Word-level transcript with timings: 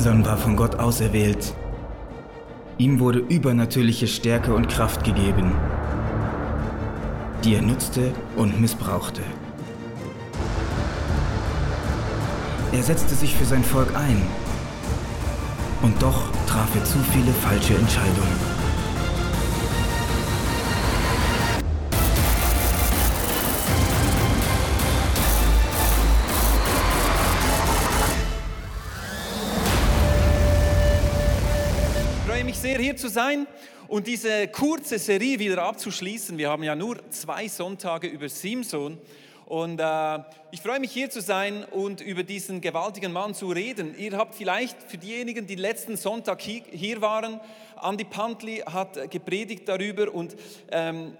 Simson 0.00 0.24
war 0.24 0.38
von 0.38 0.56
Gott 0.56 0.76
auserwählt. 0.76 1.52
Ihm 2.78 3.00
wurde 3.00 3.18
übernatürliche 3.18 4.06
Stärke 4.06 4.54
und 4.54 4.70
Kraft 4.70 5.04
gegeben, 5.04 5.52
die 7.44 7.54
er 7.54 7.60
nutzte 7.60 8.10
und 8.34 8.58
missbrauchte. 8.58 9.20
Er 12.72 12.82
setzte 12.82 13.14
sich 13.14 13.34
für 13.34 13.44
sein 13.44 13.62
Volk 13.62 13.94
ein. 13.94 14.22
Und 15.82 16.00
doch 16.00 16.30
traf 16.46 16.74
er 16.74 16.84
zu 16.84 16.98
viele 17.12 17.32
falsche 17.32 17.74
Entscheidungen. 17.74 18.49
Sehr, 32.70 32.78
hier 32.78 32.96
zu 32.96 33.08
sein 33.08 33.48
und 33.88 34.06
diese 34.06 34.46
kurze 34.46 35.00
Serie 35.00 35.40
wieder 35.40 35.60
abzuschließen. 35.64 36.38
Wir 36.38 36.50
haben 36.50 36.62
ja 36.62 36.76
nur 36.76 36.98
zwei 37.10 37.48
Sonntage 37.48 38.06
über 38.06 38.28
Simson. 38.28 38.96
Und 39.46 39.80
äh, 39.80 40.18
ich 40.52 40.60
freue 40.60 40.78
mich 40.78 40.92
hier 40.92 41.10
zu 41.10 41.20
sein 41.20 41.64
und 41.64 42.00
über 42.00 42.22
diesen 42.22 42.60
gewaltigen 42.60 43.12
Mann 43.12 43.34
zu 43.34 43.48
reden. 43.48 43.98
Ihr 43.98 44.16
habt 44.16 44.36
vielleicht 44.36 44.80
für 44.84 44.98
diejenigen, 44.98 45.48
die 45.48 45.56
letzten 45.56 45.96
Sonntag 45.96 46.42
hier 46.42 47.00
waren, 47.00 47.40
Andy 47.82 48.04
Pantli 48.04 48.58
hat 48.58 49.10
gepredigt 49.10 49.68
darüber 49.68 50.14
und 50.14 50.36
ähm, 50.70 51.16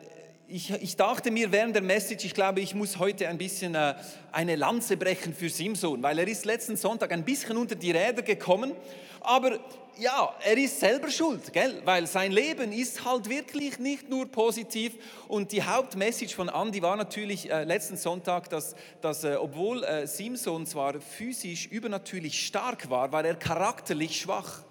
ich, 0.51 0.71
ich, 0.71 0.97
dachte 0.97 1.31
mir 1.31 1.53
während 1.53 1.75
der 1.75 1.83
Message, 1.83 2.25
ich 2.25 2.35
glaube, 2.35 2.61
ich 2.61 2.75
muss 2.75 2.99
heute 2.99 3.29
ein 3.29 3.39
bisschen 3.39 3.75
äh, 3.75 3.95
eine 4.33 4.57
Lanze 4.57 4.97
brechen 4.97 5.35
für 5.35 5.49
Simson, 5.49 6.03
weil 6.03 6.19
er 6.19 6.27
ist 6.27 6.45
letzten 6.45 6.77
Sonntag 6.77 7.13
ein 7.13 7.25
bisschen 7.25 7.57
unter 7.57 7.75
die 7.75 7.93
Räder 7.93 8.23
gekommen. 8.23 8.73
Aber 9.21 9.59
ja, 9.99 10.35
er 10.45 10.57
ist 10.57 10.81
selber 10.81 11.11
schuld, 11.11 11.53
gell? 11.53 11.83
weil 11.85 12.07
sein 12.07 12.33
Leben 12.33 12.73
ist 12.73 13.05
halt 13.05 13.29
wirklich 13.29 13.79
nicht 13.79 14.09
nur 14.09 14.27
positiv. 14.27 14.95
Und 15.29 15.53
die 15.53 15.63
Hauptmessage 15.63 16.35
von 16.35 16.49
Andy 16.49 16.83
war 16.83 16.97
natürlich 16.97 17.51
äh, 17.51 17.65
letzten 17.65 17.97
Sonntag, 17.97 18.49
dass, 18.51 18.75
dass 19.01 19.25
äh, 19.25 19.37
obwohl 19.37 19.85
äh, 19.85 20.07
Simson 20.07 20.67
zwar 20.67 21.01
physisch 21.01 21.67
übernatürlich 21.67 22.47
stark 22.47 22.91
war, 22.91 23.13
war 23.13 23.25
er 23.25 23.37
charakterlich 23.37 24.21
schwach. 24.21 24.65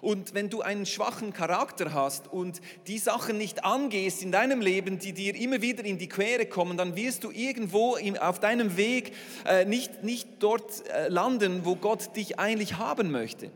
Und 0.00 0.34
wenn 0.34 0.48
du 0.48 0.62
einen 0.62 0.86
schwachen 0.86 1.32
Charakter 1.32 1.92
hast 1.92 2.28
und 2.28 2.60
die 2.86 2.98
Sachen 2.98 3.38
nicht 3.38 3.64
angehst 3.64 4.22
in 4.22 4.32
deinem 4.32 4.60
Leben, 4.60 4.98
die 4.98 5.12
dir 5.12 5.34
immer 5.34 5.62
wieder 5.62 5.84
in 5.84 5.98
die 5.98 6.08
Quere 6.08 6.46
kommen, 6.46 6.76
dann 6.76 6.96
wirst 6.96 7.24
du 7.24 7.30
irgendwo 7.30 7.98
auf 8.20 8.40
deinem 8.40 8.76
Weg 8.76 9.12
äh, 9.46 9.64
nicht, 9.64 10.02
nicht 10.02 10.28
dort 10.38 10.86
äh, 10.88 11.08
landen, 11.08 11.64
wo 11.64 11.76
Gott 11.76 12.16
dich 12.16 12.38
eigentlich 12.38 12.78
haben 12.78 13.10
möchte. 13.10 13.50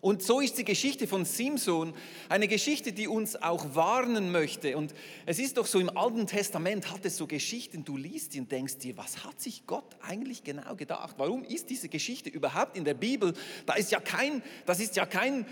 Und 0.00 0.22
so 0.22 0.40
ist 0.40 0.56
die 0.58 0.64
Geschichte 0.64 1.08
von 1.08 1.24
Simson 1.24 1.92
eine 2.28 2.46
Geschichte, 2.46 2.92
die 2.92 3.08
uns 3.08 3.34
auch 3.34 3.74
warnen 3.74 4.30
möchte. 4.30 4.76
Und 4.76 4.94
es 5.26 5.40
ist 5.40 5.56
doch 5.56 5.66
so, 5.66 5.80
im 5.80 5.96
Alten 5.96 6.28
Testament 6.28 6.92
hat 6.92 7.04
es 7.04 7.16
so 7.16 7.26
Geschichten, 7.26 7.84
du 7.84 7.96
liest 7.96 8.34
die 8.34 8.40
und 8.40 8.52
denkst 8.52 8.78
dir, 8.78 8.96
was 8.96 9.24
hat 9.24 9.40
sich 9.40 9.66
Gott 9.66 9.96
eigentlich 10.00 10.44
genau 10.44 10.76
gedacht? 10.76 11.16
Warum 11.18 11.42
ist 11.42 11.68
diese 11.70 11.88
Geschichte 11.88 12.30
überhaupt 12.30 12.76
in 12.76 12.84
der 12.84 12.94
Bibel? 12.94 13.34
Da 13.66 13.74
ist 13.74 13.90
ja 13.90 13.98
kein, 13.98 14.40
das 14.66 14.78
ist 14.78 14.94
ja 14.94 15.04
kein 15.04 15.44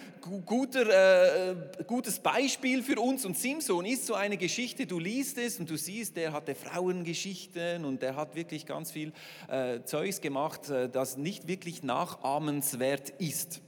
guter, 0.44 1.50
äh, 1.50 1.56
gutes 1.84 2.20
Beispiel 2.20 2.84
für 2.84 3.00
uns. 3.00 3.24
Und 3.24 3.36
Simson 3.36 3.84
ist 3.84 4.06
so 4.06 4.14
eine 4.14 4.36
Geschichte, 4.36 4.86
du 4.86 5.00
liest 5.00 5.38
es 5.38 5.58
und 5.58 5.68
du 5.68 5.76
siehst, 5.76 6.16
der 6.16 6.32
hatte 6.32 6.54
Frauengeschichten 6.54 7.84
und 7.84 8.00
der 8.00 8.14
hat 8.14 8.36
wirklich 8.36 8.64
ganz 8.64 8.92
viel 8.92 9.12
äh, 9.48 9.80
Zeugs 9.82 10.20
gemacht, 10.20 10.70
äh, 10.70 10.88
das 10.88 11.16
nicht 11.16 11.48
wirklich 11.48 11.82
nachahmenswert 11.82 13.10
ist. 13.18 13.60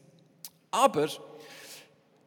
Aber 0.71 1.09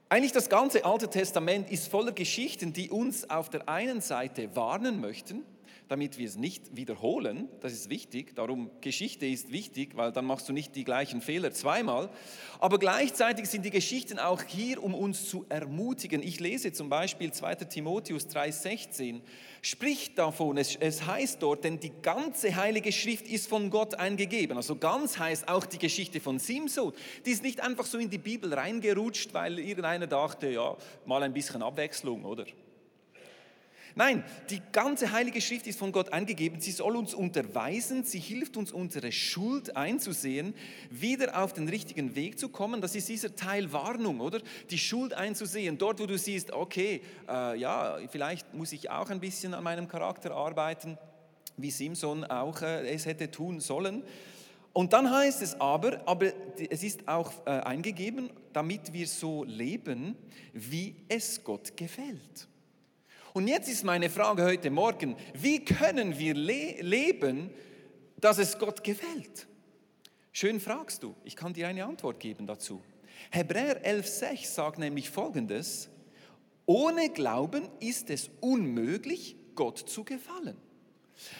eigentlich 0.10 0.32
das 0.32 0.50
ganze 0.50 0.84
Alte 0.84 1.10
Testament 1.10 1.70
ist 1.72 1.88
voller 1.88 2.12
Geschichten, 2.12 2.74
die 2.74 2.90
uns 2.90 3.30
auf 3.30 3.50
der 3.50 3.70
einen 3.70 4.02
Seite 4.02 4.56
warnen 4.56 5.00
möchten, 5.00 5.44
damit 5.92 6.18
wir 6.18 6.26
es 6.26 6.38
nicht 6.38 6.76
wiederholen. 6.76 7.50
Das 7.60 7.74
ist 7.74 7.90
wichtig. 7.90 8.34
Darum 8.36 8.72
Geschichte 8.80 9.26
ist 9.26 9.52
wichtig, 9.52 9.98
weil 9.98 10.14
dann 10.14 10.24
machst 10.24 10.48
du 10.48 10.54
nicht 10.54 10.74
die 10.76 10.86
gleichen 10.86 11.20
Fehler 11.20 11.52
zweimal. 11.52 12.10
Aber 12.60 12.80
gleichzeitig 12.80 13.48
sind 13.48 13.66
die 13.66 13.72
Geschichten 13.72 14.18
auch 14.18 14.42
hier, 14.42 14.82
um 14.82 14.96
uns 14.96 15.30
zu 15.30 15.46
ermutigen. 15.50 16.24
Ich 16.24 16.40
lese 16.40 16.72
zum 16.72 16.88
Beispiel 16.88 17.34
2. 17.34 17.56
Timotheus 17.56 18.28
3,16 18.30 19.20
spricht 19.62 20.18
davon, 20.18 20.58
es, 20.58 20.78
es 20.78 21.06
heißt 21.06 21.42
dort, 21.44 21.66
denn 21.66 21.80
die 21.80 21.92
ganze 22.02 22.56
Heilige 22.56 22.94
Schrift 22.94 23.28
ist 23.28 23.50
von 23.50 23.70
Gott 23.70 23.96
eingegeben. 23.96 24.56
Also 24.56 24.78
ganz 24.78 25.20
heißt 25.20 25.50
auch 25.50 25.66
die 25.66 25.78
Geschichte 25.78 26.22
von 26.22 26.40
Simson. 26.40 26.94
Die 27.26 27.32
ist 27.32 27.44
nicht 27.44 27.60
einfach 27.60 27.86
so 27.86 27.98
in 27.98 28.10
die 28.10 28.18
Bibel 28.18 28.54
reingerutscht, 28.54 29.34
weil 29.34 29.60
irgendeiner 29.60 30.08
dachte, 30.08 30.50
ja, 30.50 30.78
mal 31.06 31.22
ein 31.22 31.34
bisschen 31.34 31.62
Abwechslung, 31.62 32.24
oder? 32.24 32.46
Nein, 33.96 34.24
die 34.50 34.62
ganze 34.72 35.12
Heilige 35.12 35.42
Schrift 35.42 35.68
ist 35.68 35.78
von 35.78 35.92
Gott 35.92 36.14
eingegeben. 36.14 36.62
Sie 36.62 36.72
soll 36.72 36.96
uns 36.96 37.14
unterweisen, 37.14 38.04
sie 38.04 38.20
hilft 38.20 38.56
uns, 38.56 38.72
unsere 38.72 39.12
Schuld 39.12 39.76
einzusehen, 39.76 40.54
wieder 40.90 41.42
auf 41.42 41.54
den 41.54 41.68
richtigen 41.68 42.16
Weg 42.16 42.40
zu 42.40 42.50
kommen. 42.50 42.82
Das 42.82 42.96
ist 42.96 43.10
dieser 43.10 43.36
Teil 43.36 43.74
Warnung, 43.74 44.22
oder? 44.22 44.40
Die 44.70 44.78
Schuld 44.78 45.14
einzusehen. 45.14 45.78
Dort, 45.78 46.00
wo 46.00 46.06
du 46.06 46.18
siehst, 46.18 46.52
okay, 46.52 47.02
äh, 47.28 47.58
ja, 47.60 47.98
vielleicht 48.10 48.54
muss 48.54 48.72
ich 48.72 48.90
auch 48.90 49.10
ein 49.10 49.20
bisschen 49.20 49.54
an 49.54 49.64
meinem 49.64 49.88
Charakter 49.88 50.32
arbeiten, 50.32 50.98
wie 51.58 51.72
Simson 51.72 52.24
auch 52.24 52.62
äh, 52.62 52.88
es 52.94 53.06
hätte 53.06 53.30
tun 53.30 53.60
sollen. 53.60 54.04
Und 54.74 54.94
dann 54.94 55.12
heißt 55.12 55.42
es 55.42 55.60
aber, 55.60 56.02
aber 56.06 56.32
es 56.70 56.82
ist 56.82 57.08
auch 57.08 57.32
äh, 57.46 57.50
eingegeben, 57.50 58.30
damit 58.54 58.94
wir 58.94 59.06
so 59.06 59.44
leben, 59.44 60.16
wie 60.54 60.96
es 61.10 61.44
Gott 61.44 61.76
gefällt. 61.76 62.48
Und 63.34 63.48
jetzt 63.48 63.70
ist 63.70 63.86
meine 63.86 64.10
Frage 64.10 64.44
heute 64.44 64.70
Morgen, 64.70 65.16
wie 65.34 65.64
können 65.64 66.20
wir 66.20 66.34
le 66.34 66.82
leben, 66.82 67.50
dass 68.20 68.38
es 68.38 68.60
Gott 68.60 68.84
gefällt? 68.84 69.48
Schön 70.34 70.60
fragst 70.60 71.04
du, 71.04 71.16
ich 71.24 71.36
kann 71.36 71.54
dir 71.54 71.68
eine 71.68 71.86
Antwort 71.86 72.20
geben 72.20 72.46
dazu. 72.46 72.82
Hebräer 73.32 73.86
11.6 73.86 74.48
sagt 74.48 74.80
nämlich 74.80 75.10
folgendes, 75.10 75.90
ohne 76.66 77.10
Glauben 77.10 77.70
ist 77.80 78.10
es 78.10 78.30
unmöglich, 78.42 79.38
Gott 79.56 79.78
zu 79.78 80.04
gefallen. 80.04 80.58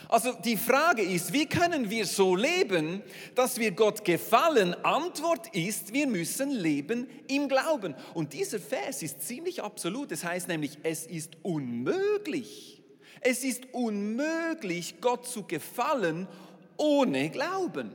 Also 0.10 0.34
die 0.34 0.58
Frage 0.58 1.02
ist, 1.02 1.32
wie 1.32 1.46
können 1.46 1.90
wir 1.90 2.06
so 2.06 2.36
leben, 2.36 3.02
dass 3.34 3.58
wir 3.58 3.72
Gott 3.72 4.04
gefallen? 4.04 4.76
Antwort 4.84 5.56
ist, 5.56 5.94
wir 5.94 6.06
müssen 6.08 6.52
leben 6.52 7.08
im 7.28 7.48
Glauben. 7.48 7.96
Und 8.14 8.34
dieser 8.34 8.60
Vers 8.60 9.02
ist 9.04 9.22
ziemlich 9.22 9.64
absolut. 9.64 10.12
Es 10.12 10.22
das 10.22 10.30
heißt 10.30 10.48
nämlich, 10.50 10.78
es 10.84 11.08
ist 11.08 11.38
unmöglich. 11.44 12.82
Es 13.22 13.44
ist 13.44 13.68
unmöglich, 13.72 14.96
Gott 15.00 15.28
zu 15.28 15.44
gefallen 15.44 16.28
ohne 16.76 17.30
Glauben. 17.30 17.92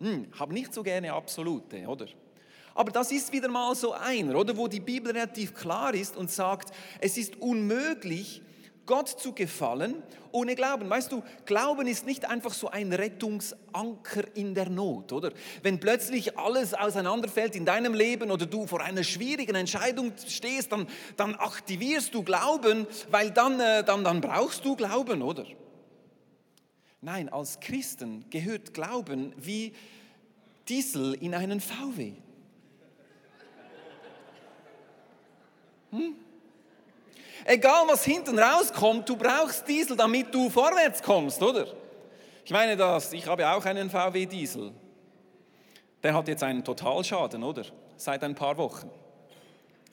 Hm, 0.00 0.28
habe 0.38 0.54
nicht 0.54 0.72
so 0.72 0.82
gerne 0.82 1.12
absolute, 1.12 1.86
oder? 1.86 2.06
Aber 2.74 2.90
das 2.90 3.12
ist 3.12 3.32
wieder 3.32 3.48
mal 3.48 3.74
so 3.74 3.92
einer, 3.92 4.36
oder? 4.36 4.56
Wo 4.56 4.68
die 4.68 4.80
Bibel 4.80 5.12
relativ 5.12 5.54
klar 5.54 5.92
ist 5.94 6.16
und 6.16 6.30
sagt, 6.30 6.72
es 7.00 7.16
ist 7.16 7.36
unmöglich, 7.36 8.40
Gott 8.86 9.08
zu 9.08 9.32
gefallen 9.32 10.02
ohne 10.32 10.54
Glauben. 10.54 10.88
Weißt 10.88 11.12
du, 11.12 11.22
Glauben 11.44 11.86
ist 11.86 12.06
nicht 12.06 12.28
einfach 12.28 12.52
so 12.52 12.68
ein 12.68 12.92
Rettungsanker 12.92 14.24
in 14.34 14.54
der 14.54 14.68
Not, 14.68 15.12
oder? 15.12 15.32
Wenn 15.62 15.78
plötzlich 15.78 16.38
alles 16.38 16.74
auseinanderfällt 16.74 17.54
in 17.54 17.64
deinem 17.64 17.94
Leben 17.94 18.30
oder 18.30 18.46
du 18.46 18.66
vor 18.66 18.80
einer 18.80 19.04
schwierigen 19.04 19.54
Entscheidung 19.54 20.12
stehst, 20.26 20.72
dann, 20.72 20.86
dann 21.16 21.34
aktivierst 21.34 22.14
du 22.14 22.22
Glauben, 22.22 22.86
weil 23.10 23.30
dann, 23.30 23.60
äh, 23.60 23.84
dann, 23.84 24.04
dann 24.04 24.20
brauchst 24.20 24.64
du 24.64 24.74
Glauben, 24.74 25.22
oder? 25.22 25.46
Nein, 27.00 27.28
als 27.28 27.60
Christen 27.60 28.24
gehört 28.30 28.74
Glauben 28.74 29.34
wie 29.36 29.74
Diesel 30.68 31.14
in 31.14 31.34
einen 31.34 31.60
VW. 31.60 32.12
Hm? 35.90 36.21
Egal 37.44 37.84
was 37.88 38.04
hinten 38.04 38.38
rauskommt, 38.38 39.08
du 39.08 39.16
brauchst 39.16 39.66
Diesel, 39.66 39.96
damit 39.96 40.32
du 40.34 40.48
vorwärts 40.48 41.02
kommst, 41.02 41.42
oder? 41.42 41.66
Ich 42.44 42.50
meine 42.50 42.76
das, 42.76 43.12
ich 43.12 43.26
habe 43.26 43.48
auch 43.48 43.64
einen 43.64 43.90
VW 43.90 44.26
Diesel. 44.26 44.72
Der 46.02 46.14
hat 46.14 46.28
jetzt 46.28 46.42
einen 46.42 46.64
Totalschaden, 46.64 47.42
oder? 47.42 47.64
Seit 47.96 48.22
ein 48.24 48.34
paar 48.34 48.56
Wochen. 48.56 48.90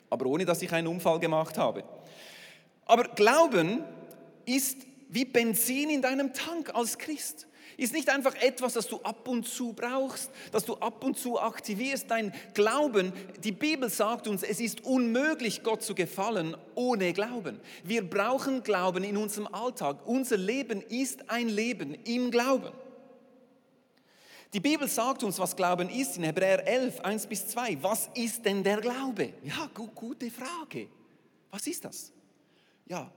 Aber 0.10 0.26
ohne 0.26 0.46
dass 0.46 0.62
ich 0.62 0.72
einen 0.72 0.88
Unfall 0.88 1.20
gemacht 1.20 1.58
habe. 1.58 1.84
Aber 2.86 3.04
Glauben 3.04 3.84
ist 4.46 4.78
wie 5.10 5.26
Benzin 5.26 5.90
in 5.90 6.02
deinem 6.02 6.34
Tank 6.34 6.74
als 6.74 6.98
Christ 6.98 7.48
ist 7.80 7.94
nicht 7.94 8.10
einfach 8.10 8.36
etwas, 8.36 8.74
das 8.74 8.88
du 8.88 8.98
ab 9.02 9.28
und 9.28 9.48
zu 9.48 9.74
brauchst, 9.74 10.30
das 10.52 10.66
du 10.66 10.76
ab 10.76 11.04
und 11.04 11.18
zu 11.18 11.40
aktivierst. 11.40 12.12
Dein 12.12 12.34
Glauben, 12.54 13.14
die 13.44 13.52
Bibel 13.52 13.90
sagt 13.90 14.28
uns, 14.28 14.44
es 14.44 14.60
ist 14.60 14.86
unmöglich, 14.86 15.64
Gott 15.64 15.82
zu 15.82 15.96
gefallen 15.96 16.56
ohne 16.76 17.14
Glauben. 17.14 17.60
Wir 17.84 18.08
brauchen 18.08 18.64
Glauben 18.64 19.04
in 19.04 19.18
unserem 19.18 19.48
Alltag. 19.48 19.98
Unser 20.06 20.38
Leben 20.38 20.82
ist 20.82 21.30
ein 21.30 21.50
Leben 21.50 21.96
im 22.06 22.30
Glauben. 22.30 22.72
Die 24.52 24.60
Bibel 24.60 24.88
sagt 24.88 25.24
uns, 25.24 25.38
was 25.38 25.56
Glauben 25.56 25.90
ist 25.90 26.18
in 26.18 26.24
Hebräer 26.24 26.68
11, 26.68 27.02
1 27.02 27.28
bis 27.28 27.48
2. 27.50 27.78
Was 27.82 28.10
ist 28.16 28.44
denn 28.44 28.64
der 28.64 28.82
Glaube? 28.82 29.34
Ja, 29.44 29.70
gu 29.74 29.88
gute 29.88 30.32
Frage. 30.32 30.90
Was 31.52 31.68
ist 31.68 31.86
das? 31.86 32.12
Ja, 32.88 33.12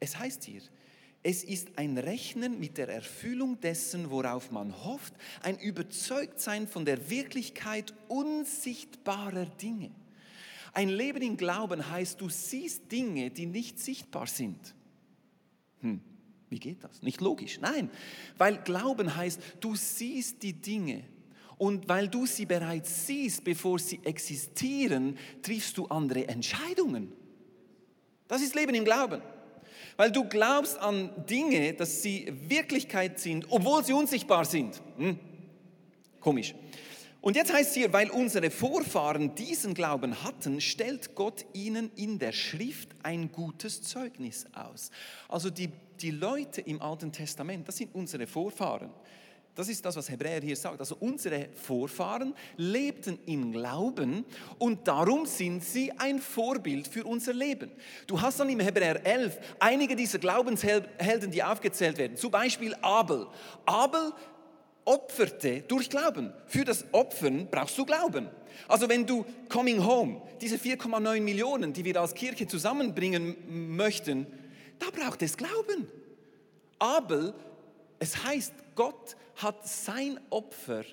es 0.00 0.18
heißt 0.18 0.44
hier, 0.44 0.62
es 1.22 1.42
ist 1.42 1.76
ein 1.76 1.98
Rechnen 1.98 2.60
mit 2.60 2.78
der 2.78 2.88
Erfüllung 2.88 3.60
dessen, 3.60 4.10
worauf 4.10 4.50
man 4.50 4.84
hofft, 4.84 5.14
ein 5.42 5.58
Überzeugtsein 5.58 6.68
von 6.68 6.84
der 6.84 7.10
Wirklichkeit 7.10 7.92
unsichtbarer 8.08 9.46
Dinge. 9.46 9.90
Ein 10.72 10.88
Leben 10.88 11.22
im 11.22 11.36
Glauben 11.36 11.90
heißt, 11.90 12.20
du 12.20 12.28
siehst 12.28 12.92
Dinge, 12.92 13.30
die 13.30 13.46
nicht 13.46 13.80
sichtbar 13.80 14.26
sind. 14.26 14.74
Hm, 15.80 16.00
wie 16.50 16.58
geht 16.58 16.84
das? 16.84 17.02
Nicht 17.02 17.20
logisch. 17.20 17.58
Nein, 17.60 17.90
weil 18.38 18.58
Glauben 18.62 19.16
heißt, 19.16 19.40
du 19.60 19.74
siehst 19.74 20.42
die 20.42 20.52
Dinge 20.52 21.02
und 21.58 21.88
weil 21.88 22.08
du 22.08 22.26
sie 22.26 22.46
bereits 22.46 23.06
siehst, 23.06 23.42
bevor 23.42 23.78
sie 23.78 24.00
existieren, 24.04 25.16
triffst 25.42 25.78
du 25.78 25.86
andere 25.86 26.28
Entscheidungen. 26.28 27.12
Das 28.28 28.42
ist 28.42 28.54
Leben 28.54 28.74
im 28.74 28.84
Glauben. 28.84 29.22
Weil 29.96 30.12
du 30.12 30.24
glaubst 30.24 30.78
an 30.78 31.10
Dinge, 31.28 31.72
dass 31.72 32.02
sie 32.02 32.32
Wirklichkeit 32.48 33.18
sind, 33.18 33.46
obwohl 33.48 33.84
sie 33.84 33.92
unsichtbar 33.92 34.44
sind. 34.44 34.80
Hm? 34.98 35.18
Komisch. 36.20 36.54
Und 37.26 37.34
jetzt 37.34 37.52
heißt 37.52 37.70
es 37.70 37.74
hier, 37.74 37.92
weil 37.92 38.10
unsere 38.10 38.50
Vorfahren 38.50 39.34
diesen 39.34 39.74
Glauben 39.74 40.22
hatten, 40.22 40.60
stellt 40.60 41.16
Gott 41.16 41.44
ihnen 41.54 41.90
in 41.96 42.20
der 42.20 42.30
Schrift 42.30 42.90
ein 43.02 43.32
gutes 43.32 43.82
Zeugnis 43.82 44.46
aus. 44.52 44.90
Also 45.28 45.50
die, 45.50 45.70
die 46.00 46.12
Leute 46.12 46.60
im 46.60 46.80
Alten 46.80 47.10
Testament, 47.10 47.66
das 47.66 47.78
sind 47.78 47.94
unsere 47.94 48.28
Vorfahren. 48.28 48.90
Das 49.56 49.70
ist 49.70 49.82
das, 49.86 49.96
was 49.96 50.10
Hebräer 50.10 50.42
hier 50.42 50.54
sagt. 50.54 50.80
Also 50.80 50.98
unsere 51.00 51.48
Vorfahren 51.54 52.34
lebten 52.58 53.18
im 53.24 53.52
Glauben 53.52 54.26
und 54.58 54.86
darum 54.86 55.24
sind 55.24 55.64
sie 55.64 55.90
ein 55.96 56.18
Vorbild 56.18 56.86
für 56.86 57.04
unser 57.04 57.32
Leben. 57.32 57.72
Du 58.06 58.20
hast 58.20 58.38
dann 58.38 58.50
im 58.50 58.60
Hebräer 58.60 59.04
11 59.04 59.38
einige 59.58 59.96
dieser 59.96 60.18
Glaubenshelden, 60.18 61.30
die 61.30 61.42
aufgezählt 61.42 61.96
werden. 61.96 62.18
Zum 62.18 62.30
Beispiel 62.30 62.74
Abel. 62.82 63.28
Abel 63.64 64.12
opferte 64.84 65.62
durch 65.62 65.88
Glauben. 65.88 66.34
Für 66.46 66.66
das 66.66 66.84
Opfern 66.92 67.48
brauchst 67.50 67.78
du 67.78 67.86
Glauben. 67.86 68.28
Also 68.68 68.90
wenn 68.90 69.06
du 69.06 69.24
Coming 69.48 69.82
Home, 69.82 70.20
diese 70.42 70.56
4,9 70.56 71.22
Millionen, 71.22 71.72
die 71.72 71.82
wir 71.82 71.98
als 71.98 72.12
Kirche 72.12 72.46
zusammenbringen 72.46 73.74
möchten, 73.74 74.26
da 74.78 74.86
braucht 74.90 75.22
es 75.22 75.34
Glauben. 75.34 75.88
Abel, 76.78 77.32
es 77.98 78.22
heißt, 78.22 78.52
Gott 78.76 79.16
hat 79.34 79.66
sein 79.66 80.20
Opfer 80.30 80.84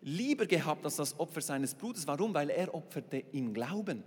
lieber 0.00 0.46
gehabt 0.46 0.84
als 0.84 0.96
das 0.96 1.18
Opfer 1.18 1.40
seines 1.40 1.74
Bruders. 1.74 2.06
Warum? 2.06 2.32
Weil 2.32 2.50
er 2.50 2.72
opferte 2.72 3.24
im 3.32 3.52
Glauben. 3.52 4.04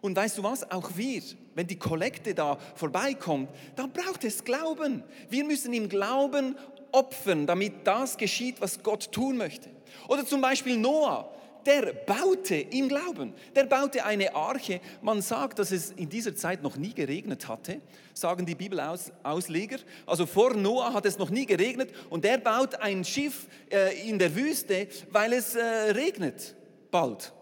Und 0.00 0.16
weißt 0.16 0.38
du 0.38 0.42
was? 0.42 0.68
Auch 0.70 0.90
wir, 0.96 1.22
wenn 1.54 1.66
die 1.66 1.78
Kollekte 1.78 2.34
da 2.34 2.58
vorbeikommt, 2.74 3.50
dann 3.76 3.92
braucht 3.92 4.24
es 4.24 4.44
Glauben. 4.44 5.04
Wir 5.30 5.44
müssen 5.44 5.72
im 5.72 5.88
Glauben 5.88 6.56
opfern, 6.92 7.46
damit 7.46 7.86
das 7.86 8.16
geschieht, 8.16 8.60
was 8.60 8.82
Gott 8.82 9.12
tun 9.12 9.36
möchte. 9.36 9.70
Oder 10.08 10.24
zum 10.26 10.40
Beispiel 10.40 10.76
Noah 10.76 11.30
der 11.66 11.92
baute 11.92 12.54
im 12.54 12.88
Glauben. 12.88 13.34
Der 13.54 13.64
baute 13.64 14.04
eine 14.04 14.34
Arche. 14.34 14.80
Man 15.02 15.20
sagt, 15.20 15.58
dass 15.58 15.72
es 15.72 15.90
in 15.90 16.08
dieser 16.08 16.34
Zeit 16.34 16.62
noch 16.62 16.76
nie 16.76 16.94
geregnet 16.94 17.48
hatte, 17.48 17.80
sagen 18.14 18.46
die 18.46 18.54
Bibelausleger. 18.54 19.78
Also 20.06 20.26
vor 20.26 20.54
Noah 20.54 20.94
hat 20.94 21.04
es 21.06 21.18
noch 21.18 21.30
nie 21.30 21.44
geregnet 21.44 21.92
und 22.08 22.24
der 22.24 22.38
baut 22.38 22.76
ein 22.76 23.04
Schiff 23.04 23.48
äh, 23.70 24.08
in 24.08 24.18
der 24.18 24.34
Wüste, 24.34 24.88
weil 25.10 25.32
es 25.32 25.56
äh, 25.56 25.62
regnet 25.62 26.54
bald, 26.90 27.32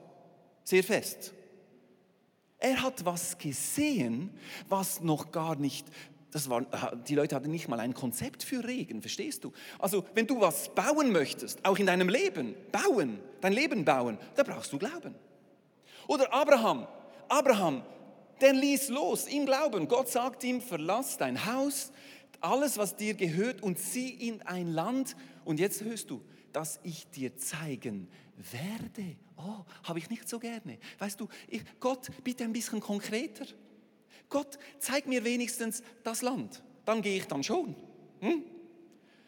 sehr 0.65 0.83
fest. 0.83 1.33
Er 2.59 2.83
hat 2.83 3.05
was 3.05 3.37
gesehen, 3.37 4.31
was 4.69 5.03
noch 5.03 5.31
gar 5.31 5.57
nicht 5.57 5.87
das 6.35 6.51
war, 6.51 6.63
die 7.07 7.15
Leute 7.15 7.37
hatten 7.37 7.53
nicht 7.53 7.69
mal 7.69 7.79
ein 7.79 7.95
Konzept 7.95 8.43
für 8.43 8.65
Regen, 8.65 9.01
verstehst 9.03 9.45
du? 9.45 9.53
Also 9.79 10.05
wenn 10.15 10.27
du 10.27 10.41
was 10.41 10.75
bauen 10.75 11.13
möchtest, 11.13 11.65
auch 11.65 11.79
in 11.79 11.87
deinem 11.87 12.09
Leben, 12.09 12.57
bauen, 12.73 13.21
dein 13.45 13.53
Leben 13.53 13.85
bauen, 13.85 14.17
da 14.35 14.43
brauchst 14.43 14.73
du 14.73 14.79
Glauben. 14.79 15.15
Oder 16.09 16.33
Abraham, 16.33 16.87
Abraham, 17.29 17.83
der 18.41 18.55
ließ 18.55 18.89
los 18.89 19.27
im 19.27 19.45
Glauben. 19.45 19.87
Gott 19.87 20.09
sagt 20.09 20.43
ihm, 20.45 20.63
verlass 20.63 21.19
dein 21.19 21.45
Haus, 21.45 21.93
alles, 22.41 22.79
was 22.79 22.97
dir 22.97 23.13
gehört 23.13 23.63
und 23.63 23.79
zieh 23.79 24.09
in 24.09 24.41
ein 24.43 24.69
Land. 24.73 25.15
Und 25.45 25.61
jetzt 25.61 25.83
hörst 25.85 26.09
du, 26.09 26.23
dass 26.53 26.81
ich 26.85 27.07
dir 27.11 27.37
zeigen 27.37 28.09
werde. 28.51 29.17
Oh, 29.37 29.65
habe 29.83 29.99
ich 29.99 30.09
nicht 30.09 30.27
so 30.27 30.39
gerne. 30.39 30.79
Weißt 30.99 31.21
du, 31.21 31.29
ich, 31.47 31.63
Gott, 31.81 32.09
bitte 32.25 32.45
ein 32.45 32.53
bisschen 32.55 32.81
konkreter. 32.81 33.45
Gott, 34.31 34.59
zeig 34.79 35.07
mir 35.07 35.23
wenigstens 35.23 35.83
das 36.03 36.23
Land, 36.23 36.63
dann 36.87 37.03
gehe 37.03 37.19
ich 37.19 37.27
dann 37.27 37.43
schon. 37.43 37.77
Hm? 38.21 38.43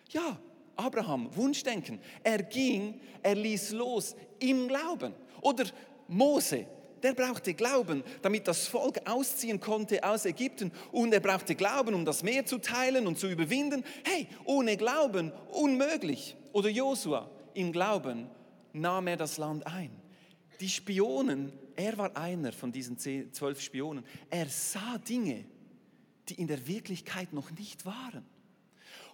Ja, 0.08 0.38
Abraham, 0.76 1.34
Wunschdenken. 1.34 1.98
Er 2.22 2.42
ging, 2.42 3.00
er 3.22 3.34
ließ 3.34 3.72
los 3.72 4.14
im 4.38 4.68
Glauben. 4.68 5.14
Oder 5.40 5.64
Mose, 6.08 6.66
der 7.02 7.14
brauchte 7.14 7.54
Glauben, 7.54 8.02
damit 8.22 8.46
das 8.48 8.66
Volk 8.66 9.00
ausziehen 9.08 9.60
konnte 9.60 10.02
aus 10.04 10.24
Ägypten. 10.24 10.72
Und 10.92 11.12
er 11.12 11.20
brauchte 11.20 11.54
Glauben, 11.54 11.94
um 11.94 12.04
das 12.04 12.22
Meer 12.22 12.46
zu 12.46 12.58
teilen 12.58 13.06
und 13.06 13.18
zu 13.18 13.28
überwinden. 13.28 13.84
Hey, 14.04 14.28
ohne 14.44 14.76
Glauben 14.76 15.32
unmöglich. 15.52 16.36
Oder 16.52 16.68
Josua, 16.68 17.30
im 17.54 17.72
Glauben 17.72 18.28
nahm 18.72 19.06
er 19.06 19.16
das 19.16 19.38
Land 19.38 19.66
ein. 19.66 19.90
Die 20.60 20.68
Spionen 20.68 21.52
er 21.76 21.98
war 21.98 22.16
einer 22.16 22.52
von 22.52 22.72
diesen 22.72 22.98
zwölf 22.98 23.60
Spionen. 23.60 24.04
Er 24.30 24.46
sah 24.46 24.96
Dinge, 24.98 25.44
die 26.28 26.34
in 26.34 26.46
der 26.48 26.66
Wirklichkeit 26.66 27.32
noch 27.34 27.50
nicht 27.50 27.84
waren. 27.84 28.24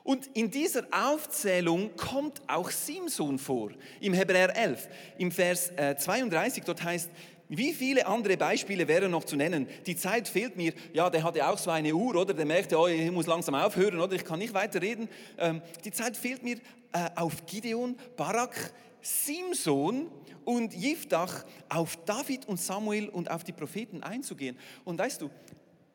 Und 0.05 0.29
in 0.35 0.51
dieser 0.51 0.85
Aufzählung 0.91 1.95
kommt 1.97 2.43
auch 2.49 2.71
Simson 2.71 3.39
vor, 3.39 3.71
im 4.01 4.13
Hebräer 4.13 4.57
11, 4.57 4.89
im 5.19 5.31
Vers 5.31 5.71
32, 5.77 6.63
äh, 6.63 6.67
dort 6.67 6.83
heißt, 6.83 7.11
wie 7.55 7.75
viele 7.75 8.07
andere 8.07 8.39
Beispiele 8.39 8.89
wären 8.89 9.11
noch 9.11 9.25
zu 9.25 9.37
nennen? 9.37 9.67
Die 9.85 9.95
Zeit 9.95 10.27
fehlt 10.27 10.57
mir. 10.57 10.73
Ja, 10.95 11.11
der 11.11 11.23
hatte 11.23 11.47
auch 11.47 11.59
so 11.59 11.71
eine 11.71 11.95
Uhr, 11.95 12.15
oder? 12.15 12.33
Der 12.33 12.47
merkte, 12.47 12.79
oh, 12.79 12.87
ich 12.87 13.11
muss 13.11 13.27
langsam 13.27 13.55
aufhören, 13.55 14.01
oder? 14.01 14.17
Ich 14.17 14.25
kann 14.25 14.39
nicht 14.39 14.55
weiter 14.55 14.81
reden. 14.81 15.07
Ähm, 15.37 15.61
die 15.85 15.93
Zeit 15.93 16.17
fehlt 16.17 16.43
mir 16.43 16.57
äh, 16.93 17.11
auf 17.15 17.45
Gideon, 17.45 17.97
Barak, 18.17 18.73
Simson 19.03 20.07
und 20.47 20.73
Jiftach 20.73 21.45
auf 21.69 21.99
David 22.07 22.49
und 22.49 22.59
Samuel 22.59 23.11
und 23.11 23.31
auf 23.31 23.45
die 23.45 23.53
Propheten 23.53 24.03
einzugehen. 24.03 24.57
Und 24.85 24.99
weißt 24.99 25.21
du, 25.21 25.31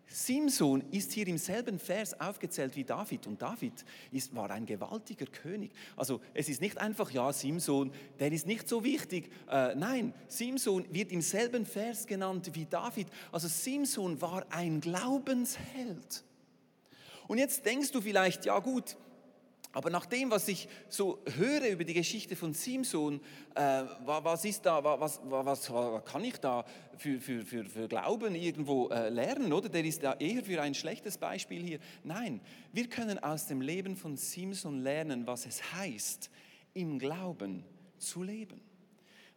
Simson 0.10 0.84
ist 0.92 1.12
hier 1.12 1.28
im 1.28 1.38
selben 1.38 1.80
Vers 1.80 2.20
aufgezählt 2.20 2.76
wie 2.76 2.84
David 2.84 3.28
und 3.28 3.42
David 3.42 3.74
ist, 4.12 4.34
war 4.34 4.50
ein 4.52 4.66
gewaltiger 4.66 5.26
König. 5.26 5.72
Also 5.96 6.22
es 6.34 6.48
ist 6.48 6.62
nicht 6.62 6.78
einfach, 6.78 7.12
ja, 7.12 7.32
Simson, 7.34 7.92
der 8.20 8.32
ist 8.32 8.48
nicht 8.48 8.70
so 8.70 8.84
wichtig. 8.84 9.30
Äh, 9.50 9.76
nein, 9.76 10.14
Simson 10.28 10.86
wird 10.94 11.12
im 11.12 11.22
selben 11.22 11.66
Vers 11.66 12.08
genannt 12.08 12.52
wie 12.54 12.66
David. 12.66 13.08
Also 13.32 13.48
Simson 13.48 14.22
war 14.22 14.46
ein 14.50 14.80
Glaubensheld. 14.80 16.24
Und 17.28 17.38
jetzt 17.38 17.66
denkst 17.66 17.92
du 17.92 18.00
vielleicht, 18.00 18.46
ja 18.46 18.60
gut, 18.60 18.96
aber 19.74 19.90
nach 19.90 20.06
dem, 20.06 20.32
was 20.32 20.48
ich 20.48 20.68
so 20.90 21.20
höre 21.36 21.70
über 21.70 21.84
die 21.84 21.94
Geschichte 21.94 22.36
von 22.36 22.54
Simson, 22.54 23.20
äh, 23.54 23.84
was 24.06 24.46
ist 24.46 24.66
da, 24.66 24.84
was, 24.84 25.20
was, 25.24 25.72
was, 25.72 26.06
kann 26.06 26.24
ich 26.24 26.38
da 26.38 26.66
für, 26.98 27.20
für, 27.20 27.46
für, 27.46 27.66
für 27.66 27.88
Glauben 27.88 28.34
irgendwo 28.34 28.90
äh, 28.90 29.10
lernen, 29.10 29.54
oder? 29.54 29.70
Der 29.70 29.84
ist 29.84 30.04
da 30.04 30.14
eher 30.14 30.44
für 30.44 30.62
ein 30.62 30.74
schlechtes 30.74 31.18
Beispiel 31.18 31.62
hier. 31.62 31.80
Nein, 32.04 32.42
wir 32.72 32.88
können 32.90 33.20
aus 33.20 33.48
dem 33.48 33.62
Leben 33.62 33.96
von 33.96 34.18
Simson 34.18 34.82
lernen, 34.82 35.28
was 35.28 35.46
es 35.46 35.74
heißt, 35.74 36.30
im 36.74 36.98
Glauben 36.98 37.64
zu 37.98 38.24
leben. 38.24 38.62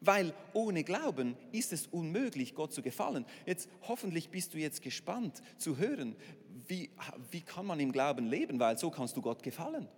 Weil 0.01 0.33
ohne 0.55 0.83
Glauben 0.85 1.37
ist 1.53 1.75
es 1.75 1.87
unmöglich, 1.87 2.55
Gott 2.55 2.73
zu 2.73 2.81
gefallen. 2.81 3.27
Jetzt 3.45 3.69
hoffentlich 3.87 4.31
bist 4.31 4.55
du 4.55 4.59
jetzt 4.59 4.81
gespannt 4.81 5.43
zu 5.59 5.77
hören, 5.77 6.17
wie, 6.67 6.91
wie 7.31 7.43
kann 7.43 7.67
man 7.67 7.79
im 7.81 7.93
Glauben 7.93 8.27
leben, 8.27 8.59
weil 8.59 8.79
so 8.79 8.91
kannst 8.91 9.17
du 9.17 9.21
Gott 9.21 9.43
gefallen. 9.43 9.89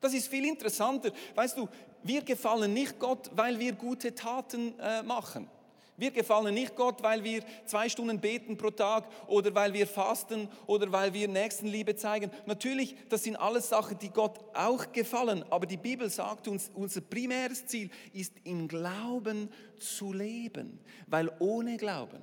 Das 0.00 0.14
ist 0.14 0.28
viel 0.28 0.44
interessanter. 0.46 1.12
Weißt 1.34 1.56
du, 1.56 1.68
wir 2.02 2.22
gefallen 2.22 2.72
nicht 2.72 2.98
Gott, 2.98 3.30
weil 3.34 3.58
wir 3.58 3.72
gute 3.72 4.14
Taten 4.14 4.78
äh, 4.78 5.02
machen. 5.02 5.48
Wir 5.96 6.12
gefallen 6.12 6.54
nicht 6.54 6.76
Gott, 6.76 7.02
weil 7.02 7.24
wir 7.24 7.42
zwei 7.66 7.88
Stunden 7.88 8.20
beten 8.20 8.56
pro 8.56 8.70
Tag 8.70 9.08
oder 9.26 9.52
weil 9.52 9.72
wir 9.72 9.84
fasten 9.84 10.48
oder 10.68 10.92
weil 10.92 11.12
wir 11.12 11.26
Nächstenliebe 11.26 11.96
zeigen. 11.96 12.30
Natürlich, 12.46 12.94
das 13.08 13.24
sind 13.24 13.34
alles 13.34 13.68
Sachen, 13.68 13.98
die 13.98 14.10
Gott 14.10 14.38
auch 14.54 14.92
gefallen. 14.92 15.44
Aber 15.50 15.66
die 15.66 15.76
Bibel 15.76 16.08
sagt 16.08 16.46
uns, 16.46 16.70
unser 16.72 17.00
primäres 17.00 17.66
Ziel 17.66 17.90
ist 18.12 18.32
im 18.44 18.68
Glauben 18.68 19.50
zu 19.80 20.12
leben. 20.12 20.78
Weil 21.08 21.32
ohne 21.40 21.76
Glauben 21.76 22.22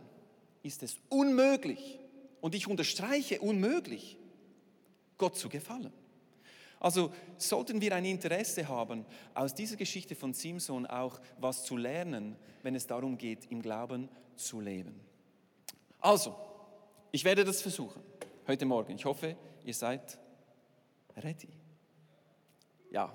ist 0.63 0.81
es 0.81 0.97
unmöglich, 1.09 1.99
und 2.45 2.53
ich 2.53 2.67
unterstreiche 2.67 3.41
unmöglich, 3.41 4.19
Gott 5.17 5.35
zu 5.35 5.49
gefallen. 5.49 5.91
Also 6.85 7.11
sollten 7.39 7.81
wir 7.81 7.95
ein 7.95 8.05
Interesse 8.05 8.67
haben, 8.67 9.07
aus 9.33 9.55
dieser 9.55 9.75
Geschichte 9.75 10.13
von 10.13 10.35
Simson 10.35 10.85
auch 10.85 11.19
was 11.39 11.63
zu 11.63 11.77
lernen, 11.77 12.35
wenn 12.61 12.75
es 12.75 12.85
darum 12.85 13.17
geht, 13.17 13.49
im 13.49 13.63
Glauben 13.63 14.07
zu 14.35 14.61
leben. 14.61 14.93
Also, 15.99 16.35
ich 17.11 17.23
werde 17.23 17.43
das 17.43 17.63
versuchen 17.63 18.03
heute 18.45 18.67
Morgen. 18.67 18.93
Ich 18.93 19.03
hoffe, 19.03 19.35
ihr 19.63 19.73
seid 19.73 20.19
ready. 21.17 21.49
Ja. 22.91 23.11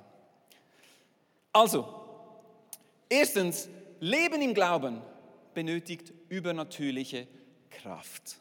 Also, 1.52 1.86
erstens, 3.08 3.68
Leben 4.00 4.42
im 4.42 4.52
Glauben 4.52 5.00
benötigt 5.54 6.12
übernatürliche 6.28 7.28
Kraft. 7.70 8.40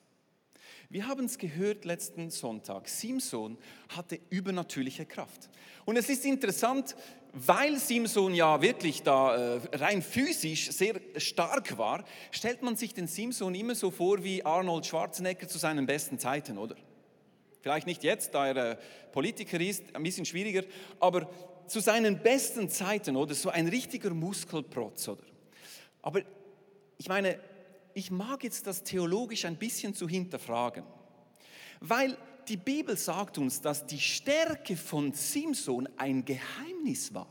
Wir 0.91 1.07
haben 1.07 1.25
es 1.25 1.37
gehört 1.37 1.85
letzten 1.85 2.31
Sonntag. 2.31 2.89
Simson 2.89 3.59
hatte 3.89 4.19
übernatürliche 4.31 5.05
Kraft. 5.05 5.47
Und 5.85 5.97
es 5.97 6.09
ist 6.09 6.25
interessant, 6.25 6.95
weil 7.31 7.77
Simson 7.77 8.33
ja 8.33 8.59
wirklich 8.59 9.03
da 9.03 9.35
äh, 9.35 9.61
rein 9.73 10.01
physisch 10.01 10.71
sehr 10.71 10.99
stark 11.17 11.77
war, 11.77 12.03
stellt 12.31 12.63
man 12.63 12.75
sich 12.75 12.95
den 12.95 13.05
Simson 13.05 13.53
immer 13.53 13.75
so 13.75 13.91
vor 13.91 14.23
wie 14.23 14.43
Arnold 14.43 14.87
Schwarzenegger 14.87 15.47
zu 15.47 15.59
seinen 15.59 15.85
besten 15.85 16.17
Zeiten, 16.17 16.57
oder? 16.57 16.75
Vielleicht 17.61 17.85
nicht 17.85 18.03
jetzt, 18.03 18.33
da 18.33 18.47
er 18.47 18.71
äh, 18.71 18.77
Politiker 19.11 19.59
ist, 19.59 19.95
ein 19.95 20.01
bisschen 20.01 20.25
schwieriger, 20.25 20.63
aber 20.99 21.29
zu 21.67 21.81
seinen 21.81 22.17
besten 22.23 22.67
Zeiten, 22.67 23.15
oder? 23.15 23.35
So 23.35 23.49
ein 23.49 23.67
richtiger 23.67 24.09
Muskelprotz, 24.09 25.07
oder? 25.07 25.21
Aber 26.01 26.21
ich 26.97 27.07
meine, 27.07 27.39
ich 27.93 28.11
mag 28.11 28.43
jetzt 28.43 28.67
das 28.67 28.83
theologisch 28.83 29.45
ein 29.45 29.57
bisschen 29.57 29.93
zu 29.93 30.07
hinterfragen, 30.07 30.83
weil 31.79 32.17
die 32.47 32.57
Bibel 32.57 32.97
sagt 32.97 33.37
uns, 33.37 33.61
dass 33.61 33.85
die 33.85 33.99
Stärke 33.99 34.75
von 34.75 35.13
Simson 35.13 35.87
ein 35.97 36.25
Geheimnis 36.25 37.13
war. 37.13 37.27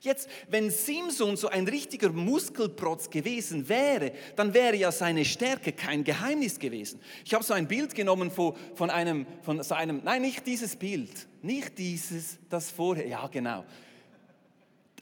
Jetzt, 0.00 0.28
wenn 0.48 0.70
Simson 0.70 1.36
so 1.36 1.48
ein 1.48 1.66
richtiger 1.66 2.10
Muskelprotz 2.10 3.08
gewesen 3.08 3.68
wäre, 3.68 4.12
dann 4.36 4.52
wäre 4.52 4.76
ja 4.76 4.90
seine 4.90 5.24
Stärke 5.24 5.72
kein 5.72 6.02
Geheimnis 6.04 6.58
gewesen. 6.58 7.00
Ich 7.24 7.34
habe 7.34 7.44
so 7.44 7.54
ein 7.54 7.68
Bild 7.68 7.94
genommen 7.94 8.30
von, 8.30 8.54
von, 8.74 8.90
einem, 8.90 9.26
von 9.42 9.62
so 9.62 9.74
einem, 9.74 10.00
nein, 10.02 10.22
nicht 10.22 10.46
dieses 10.46 10.76
Bild, 10.76 11.28
nicht 11.40 11.78
dieses, 11.78 12.38
das 12.48 12.70
vorher, 12.70 13.06
ja 13.06 13.26
genau. 13.28 13.64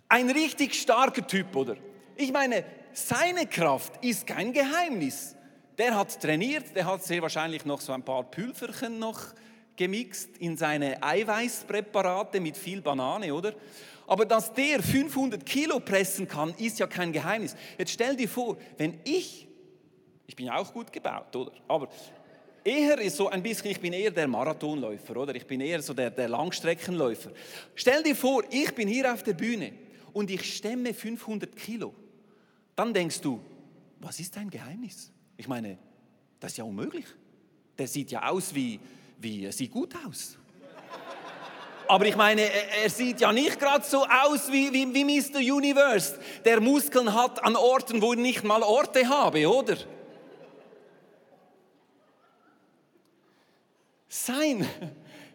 Ein 0.08 0.30
richtig 0.30 0.74
starker 0.74 1.26
Typ, 1.26 1.54
oder? 1.56 1.76
Ich 2.16 2.32
meine, 2.32 2.64
seine 2.92 3.46
Kraft 3.46 4.04
ist 4.04 4.26
kein 4.26 4.52
Geheimnis. 4.52 5.36
Der 5.78 5.96
hat 5.96 6.20
trainiert, 6.20 6.74
der 6.74 6.86
hat 6.86 7.02
sehr 7.02 7.22
wahrscheinlich 7.22 7.64
noch 7.64 7.80
so 7.80 7.92
ein 7.92 8.02
paar 8.02 8.24
Pülferchen 8.24 8.98
noch 8.98 9.20
gemixt 9.76 10.36
in 10.38 10.56
seine 10.56 11.02
Eiweißpräparate 11.02 12.38
mit 12.40 12.56
viel 12.56 12.82
Banane, 12.82 13.32
oder? 13.32 13.54
Aber 14.06 14.26
dass 14.26 14.52
der 14.52 14.82
500 14.82 15.46
Kilo 15.46 15.80
pressen 15.80 16.28
kann, 16.28 16.52
ist 16.58 16.78
ja 16.78 16.86
kein 16.86 17.12
Geheimnis. 17.12 17.56
Jetzt 17.78 17.92
stell 17.92 18.16
dir 18.16 18.28
vor, 18.28 18.58
wenn 18.76 19.00
ich, 19.04 19.46
ich 20.26 20.36
bin 20.36 20.46
ja 20.46 20.56
auch 20.56 20.72
gut 20.72 20.92
gebaut, 20.92 21.34
oder? 21.34 21.52
Aber 21.68 21.88
eher 22.64 22.98
ist 22.98 23.16
so 23.16 23.28
ein 23.28 23.42
bisschen, 23.42 23.70
ich 23.70 23.80
bin 23.80 23.92
eher 23.92 24.10
der 24.10 24.28
Marathonläufer, 24.28 25.16
oder? 25.16 25.34
Ich 25.34 25.46
bin 25.46 25.60
eher 25.60 25.80
so 25.80 25.94
der, 25.94 26.10
der 26.10 26.28
Langstreckenläufer. 26.28 27.30
Stell 27.74 28.02
dir 28.02 28.16
vor, 28.16 28.42
ich 28.50 28.74
bin 28.74 28.88
hier 28.88 29.12
auf 29.12 29.22
der 29.22 29.34
Bühne 29.34 29.72
und 30.12 30.30
ich 30.30 30.56
stemme 30.56 30.92
500 30.92 31.56
Kilo 31.56 31.94
dann 32.80 32.94
denkst 32.94 33.20
du, 33.20 33.38
was 33.98 34.18
ist 34.20 34.34
dein 34.36 34.48
Geheimnis? 34.48 35.12
Ich 35.36 35.46
meine, 35.46 35.76
das 36.40 36.52
ist 36.52 36.56
ja 36.56 36.64
unmöglich. 36.64 37.04
Der 37.76 37.86
sieht 37.86 38.10
ja 38.10 38.26
aus 38.26 38.54
wie, 38.54 38.80
wie 39.18 39.44
er 39.44 39.52
sieht 39.52 39.70
gut 39.70 39.94
aus. 40.06 40.38
Aber 41.86 42.06
ich 42.06 42.16
meine, 42.16 42.40
er 42.40 42.88
sieht 42.88 43.20
ja 43.20 43.34
nicht 43.34 43.60
gerade 43.60 43.84
so 43.84 44.06
aus 44.06 44.50
wie, 44.50 44.72
wie, 44.72 44.94
wie 44.94 45.04
Mr. 45.04 45.40
Universe, 45.40 46.18
der 46.46 46.62
Muskeln 46.62 47.12
hat 47.12 47.44
an 47.44 47.54
Orten, 47.54 48.00
wo 48.00 48.14
ich 48.14 48.18
nicht 48.18 48.44
mal 48.44 48.62
Orte 48.62 49.06
habe, 49.06 49.46
oder? 49.46 49.76
Sein, 54.08 54.66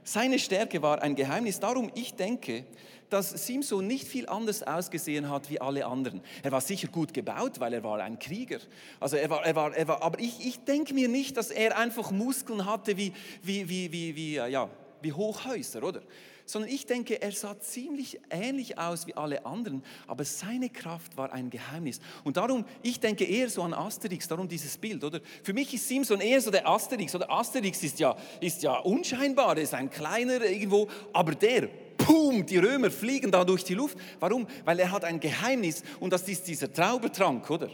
seine 0.03 0.39
Stärke 0.39 0.81
war 0.81 0.99
ein 1.03 1.15
Geheimnis. 1.15 1.59
Darum, 1.59 1.91
ich 1.93 2.15
denke, 2.15 2.65
dass 3.09 3.29
Simson 3.29 3.87
nicht 3.87 4.07
viel 4.07 4.27
anders 4.27 4.63
ausgesehen 4.63 5.29
hat 5.29 5.49
wie 5.49 5.61
alle 5.61 5.85
anderen. 5.85 6.21
Er 6.43 6.51
war 6.51 6.61
sicher 6.61 6.87
gut 6.87 7.13
gebaut, 7.13 7.59
weil 7.59 7.73
er 7.73 7.83
war 7.83 7.99
ein 7.99 8.19
Krieger. 8.19 8.59
Also 8.99 9.17
er 9.17 9.29
war, 9.29 9.45
er 9.45 9.55
war, 9.55 9.75
er 9.75 9.87
war, 9.87 10.01
aber 10.01 10.19
ich, 10.19 10.45
ich 10.45 10.59
denke 10.65 10.93
mir 10.93 11.07
nicht, 11.07 11.37
dass 11.37 11.51
er 11.51 11.77
einfach 11.77 12.11
Muskeln 12.11 12.65
hatte 12.65 12.97
wie, 12.97 13.13
wie, 13.41 13.69
wie, 13.69 13.91
wie, 13.91 14.15
wie, 14.15 14.35
ja, 14.35 14.69
wie 15.01 15.13
Hochhäuser, 15.13 15.83
oder? 15.83 16.01
sondern 16.45 16.69
ich 16.69 16.85
denke, 16.85 17.21
er 17.21 17.31
sah 17.31 17.59
ziemlich 17.59 18.19
ähnlich 18.29 18.77
aus 18.77 19.07
wie 19.07 19.15
alle 19.15 19.45
anderen, 19.45 19.83
aber 20.07 20.23
seine 20.23 20.69
Kraft 20.69 21.17
war 21.17 21.33
ein 21.33 21.49
Geheimnis. 21.49 21.99
Und 22.23 22.37
darum, 22.37 22.65
ich 22.83 22.99
denke 22.99 23.25
eher 23.25 23.49
so 23.49 23.63
an 23.63 23.73
Asterix, 23.73 24.27
darum 24.27 24.47
dieses 24.47 24.77
Bild, 24.77 25.03
oder? 25.03 25.21
Für 25.43 25.53
mich 25.53 25.73
ist 25.73 25.87
Simson 25.87 26.21
eher 26.21 26.39
so 26.39 26.51
der 26.51 26.67
Asterix, 26.67 27.15
oder? 27.15 27.29
Asterix 27.31 27.83
ist 27.83 27.99
ja, 27.99 28.15
ist 28.39 28.61
ja 28.61 28.77
unscheinbar, 28.77 29.57
er 29.57 29.63
ist 29.63 29.73
ein 29.73 29.89
kleiner 29.89 30.43
irgendwo, 30.43 30.87
aber 31.13 31.33
der, 31.33 31.69
Pum, 32.05 32.45
die 32.45 32.57
Römer 32.57 32.91
fliegen 32.91 33.31
da 33.31 33.43
durch 33.43 33.63
die 33.63 33.73
Luft. 33.73 33.97
Warum? 34.19 34.47
Weil 34.63 34.79
er 34.79 34.91
hat 34.91 35.03
ein 35.03 35.19
Geheimnis 35.19 35.83
und 35.99 36.13
das 36.13 36.27
ist 36.27 36.47
dieser 36.47 36.71
Traubertrank, 36.71 37.49
oder? 37.49 37.69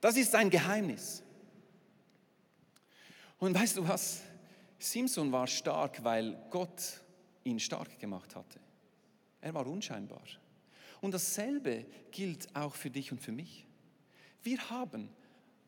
Das 0.00 0.16
ist 0.16 0.32
sein 0.32 0.48
Geheimnis. 0.48 1.22
Und 3.38 3.54
weißt 3.54 3.76
du 3.76 3.86
was? 3.86 4.22
Simson 4.78 5.30
war 5.30 5.46
stark, 5.46 6.02
weil 6.04 6.38
Gott 6.50 7.02
ihn 7.44 7.60
stark 7.60 7.98
gemacht 7.98 8.34
hatte. 8.34 8.58
Er 9.42 9.52
war 9.52 9.66
unscheinbar. 9.66 10.22
Und 11.02 11.12
dasselbe 11.12 11.84
gilt 12.10 12.48
auch 12.56 12.74
für 12.74 12.90
dich 12.90 13.12
und 13.12 13.20
für 13.20 13.32
mich. 13.32 13.66
Wir 14.42 14.70
haben 14.70 15.10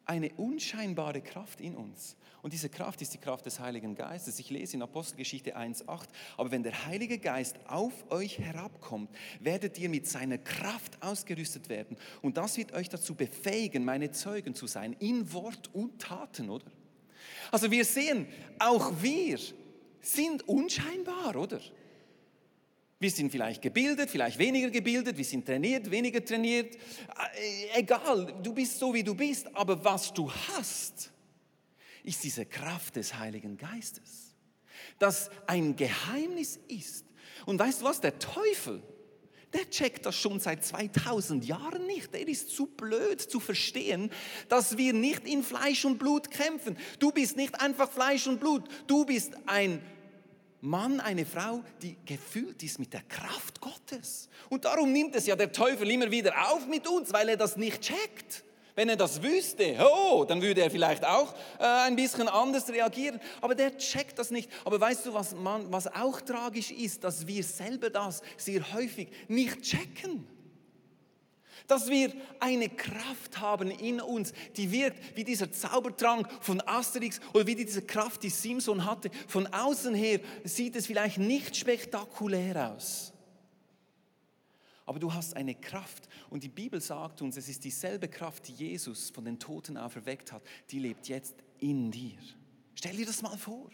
eine 0.09 0.33
unscheinbare 0.37 1.21
Kraft 1.21 1.61
in 1.61 1.77
uns. 1.77 2.17
Und 2.41 2.53
diese 2.53 2.69
Kraft 2.69 3.03
ist 3.03 3.13
die 3.13 3.19
Kraft 3.19 3.45
des 3.47 3.61
Heiligen 3.61 3.95
Geistes. 3.95 4.39
Ich 4.39 4.49
lese 4.49 4.77
in 4.77 4.83
Apostelgeschichte 4.83 5.57
1.8, 5.57 6.07
aber 6.37 6.51
wenn 6.51 6.63
der 6.63 6.87
Heilige 6.87 7.19
Geist 7.19 7.57
auf 7.67 7.93
euch 8.11 8.39
herabkommt, 8.39 9.11
werdet 9.41 9.79
ihr 9.79 9.89
mit 9.89 10.07
seiner 10.07 10.39
Kraft 10.39 11.03
ausgerüstet 11.03 11.69
werden. 11.69 11.97
Und 12.23 12.37
das 12.37 12.57
wird 12.57 12.73
euch 12.73 12.89
dazu 12.89 13.15
befähigen, 13.15 13.85
meine 13.85 14.11
Zeugen 14.11 14.55
zu 14.55 14.67
sein, 14.67 14.97
in 14.99 15.31
Wort 15.33 15.69
und 15.75 16.01
Taten, 16.01 16.49
oder? 16.49 16.71
Also 17.51 17.71
wir 17.71 17.85
sehen, 17.85 18.27
auch 18.59 18.93
wir 19.03 19.39
sind 20.01 20.49
unscheinbar, 20.49 21.37
oder? 21.37 21.61
Wir 23.01 23.11
sind 23.11 23.31
vielleicht 23.31 23.63
gebildet, 23.63 24.11
vielleicht 24.11 24.39
weniger 24.39 24.71
gebildet, 24.71 25.17
wir 25.17 25.25
sind 25.25 25.47
trainiert, 25.47 25.89
weniger 25.89 26.25
trainiert. 26.25 26.75
Äh, 26.75 27.81
egal, 27.81 28.35
du 28.43 28.53
bist 28.53 28.79
so, 28.79 28.93
wie 28.93 29.05
du 29.05 29.15
bist, 29.15 29.55
aber 29.55 29.83
was 29.85 30.13
du 30.13 30.31
hast, 30.31 31.13
ist 32.03 32.25
diese 32.25 32.45
Kraft 32.45 32.97
des 32.97 33.15
Heiligen 33.15 33.57
Geistes, 33.57 34.35
das 34.99 35.31
ein 35.47 35.77
Geheimnis 35.77 36.59
ist. 36.67 37.05
Und 37.47 37.61
weißt 37.61 37.83
du 37.83 37.85
was, 37.85 38.01
der 38.01 38.19
Teufel, 38.19 38.83
der 39.53 39.71
checkt 39.71 40.05
das 40.05 40.17
schon 40.17 40.41
seit 40.41 40.65
2000 40.65 41.45
Jahren 41.45 41.87
nicht. 41.87 42.13
Der 42.13 42.27
ist 42.27 42.51
zu 42.51 42.67
blöd 42.67 43.21
zu 43.21 43.39
verstehen, 43.41 44.11
dass 44.49 44.77
wir 44.77 44.93
nicht 44.93 45.27
in 45.27 45.43
Fleisch 45.43 45.85
und 45.85 45.99
Blut 45.99 46.31
kämpfen. 46.31 46.77
Du 46.99 47.13
bist 47.13 47.37
nicht 47.37 47.61
einfach 47.61 47.91
Fleisch 47.91 48.27
und 48.27 48.41
Blut. 48.41 48.69
Du 48.87 49.07
bist 49.07 49.35
ein 49.47 49.81
Mann, 50.61 51.01
eine 51.01 51.25
Frau, 51.25 51.63
die 51.83 51.97
gefüllt 52.05 52.63
ist 52.63 52.79
mit 52.79 52.93
der 52.93 53.03
Kraft 53.03 53.61
Gottes. 53.61 54.29
Und 54.49 54.65
darum 54.65 54.93
nimmt 54.93 55.15
es 55.15 55.27
ja 55.27 55.37
der 55.37 55.53
Teufel 55.53 55.89
immer 55.91 56.11
wieder 56.11 56.51
auf 56.51 56.67
mit 56.67 56.87
uns, 56.89 57.13
weil 57.13 57.29
er 57.29 57.37
das 57.37 57.57
nicht 57.57 57.81
checkt. 57.81 58.45
Wenn 58.75 58.89
er 58.89 58.97
das 58.97 59.23
wüsste, 59.23 59.77
oh, 59.81 60.25
dann 60.25 60.41
würde 60.41 60.61
er 60.61 60.71
vielleicht 60.71 61.05
auch 61.05 61.35
äh, 61.59 61.65
ein 61.65 61.97
bisschen 61.97 62.29
anders 62.29 62.69
reagieren. 62.71 63.21
Aber 63.41 63.55
der 63.55 63.77
checkt 63.77 64.19
das 64.19 64.31
nicht. 64.31 64.51
Aber 64.65 64.81
weißt 64.81 65.07
du, 65.07 65.15
was, 65.15 65.35
man, 65.35 65.71
was 65.73 65.89
auch 65.89 66.21
tragisch 66.21 66.71
ist, 66.71 67.03
dass 67.03 67.27
wir 67.27 67.43
selber 67.43 67.91
das 67.91 68.23
sehr 68.37 68.73
häufig 68.73 69.09
nicht 69.27 69.63
checken 69.63 70.27
dass 71.69 71.89
wir 71.89 72.13
eine 72.41 72.69
Kraft 72.69 73.39
haben 73.39 73.71
in 73.71 74.01
uns, 74.01 74.33
die 74.57 74.73
wirkt 74.73 75.17
wie 75.17 75.23
dieser 75.23 75.53
Zaubertrank 75.53 76.29
von 76.41 76.61
Asterix 76.63 77.21
oder 77.33 77.47
wie 77.47 77.55
diese 77.55 77.83
Kraft, 77.83 78.25
die 78.25 78.31
Simson 78.31 78.85
hatte. 78.85 79.11
Von 79.29 79.47
außen 79.47 79.95
her 79.95 80.19
sieht 80.43 80.75
es 80.75 80.87
vielleicht 80.87 81.19
nicht 81.19 81.55
spektakulär 81.55 82.73
aus. 82.73 83.13
Aber 84.87 84.99
du 84.99 85.13
hast 85.13 85.37
eine 85.37 85.55
Kraft 85.55 86.09
und 86.31 86.43
die 86.43 86.49
Bibel 86.49 86.81
sagt 86.81 87.21
uns, 87.21 87.37
es 87.37 87.49
ist 87.49 87.63
dieselbe 87.63 88.09
Kraft, 88.09 88.49
die 88.49 88.53
Jesus 88.53 89.11
von 89.11 89.27
den 89.27 89.39
Toten 89.39 89.77
auferweckt 89.77 90.33
hat, 90.33 90.43
die 90.71 90.79
lebt 90.79 91.09
jetzt 91.09 91.35
in 91.59 91.91
dir. 91.91 92.17
Stell 92.75 92.97
dir 92.97 93.05
das 93.05 93.21
mal 93.21 93.37
vor. 93.37 93.71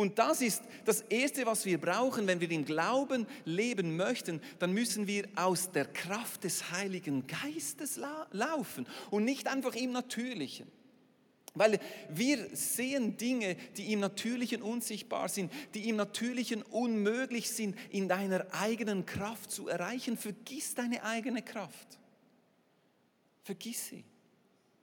Und 0.00 0.18
das 0.18 0.40
ist 0.40 0.62
das 0.86 1.02
Erste, 1.02 1.44
was 1.44 1.66
wir 1.66 1.78
brauchen, 1.78 2.26
wenn 2.26 2.40
wir 2.40 2.50
im 2.50 2.64
Glauben 2.64 3.26
leben 3.44 3.96
möchten. 3.96 4.40
Dann 4.58 4.72
müssen 4.72 5.06
wir 5.06 5.28
aus 5.36 5.72
der 5.72 5.84
Kraft 5.84 6.44
des 6.44 6.70
Heiligen 6.70 7.26
Geistes 7.26 8.00
laufen 8.32 8.86
und 9.10 9.26
nicht 9.26 9.46
einfach 9.46 9.74
im 9.74 9.92
Natürlichen. 9.92 10.66
Weil 11.52 11.78
wir 12.08 12.48
sehen 12.56 13.18
Dinge, 13.18 13.56
die 13.76 13.92
im 13.92 14.00
Natürlichen 14.00 14.62
unsichtbar 14.62 15.28
sind, 15.28 15.52
die 15.74 15.90
im 15.90 15.96
Natürlichen 15.96 16.62
unmöglich 16.62 17.50
sind, 17.50 17.76
in 17.90 18.08
deiner 18.08 18.46
eigenen 18.54 19.04
Kraft 19.04 19.50
zu 19.50 19.68
erreichen. 19.68 20.16
Vergiss 20.16 20.74
deine 20.74 21.04
eigene 21.04 21.42
Kraft. 21.42 21.98
Vergiss 23.42 23.88
sie. 23.88 24.04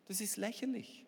Das 0.08 0.22
ist 0.22 0.38
lächerlich. 0.38 1.07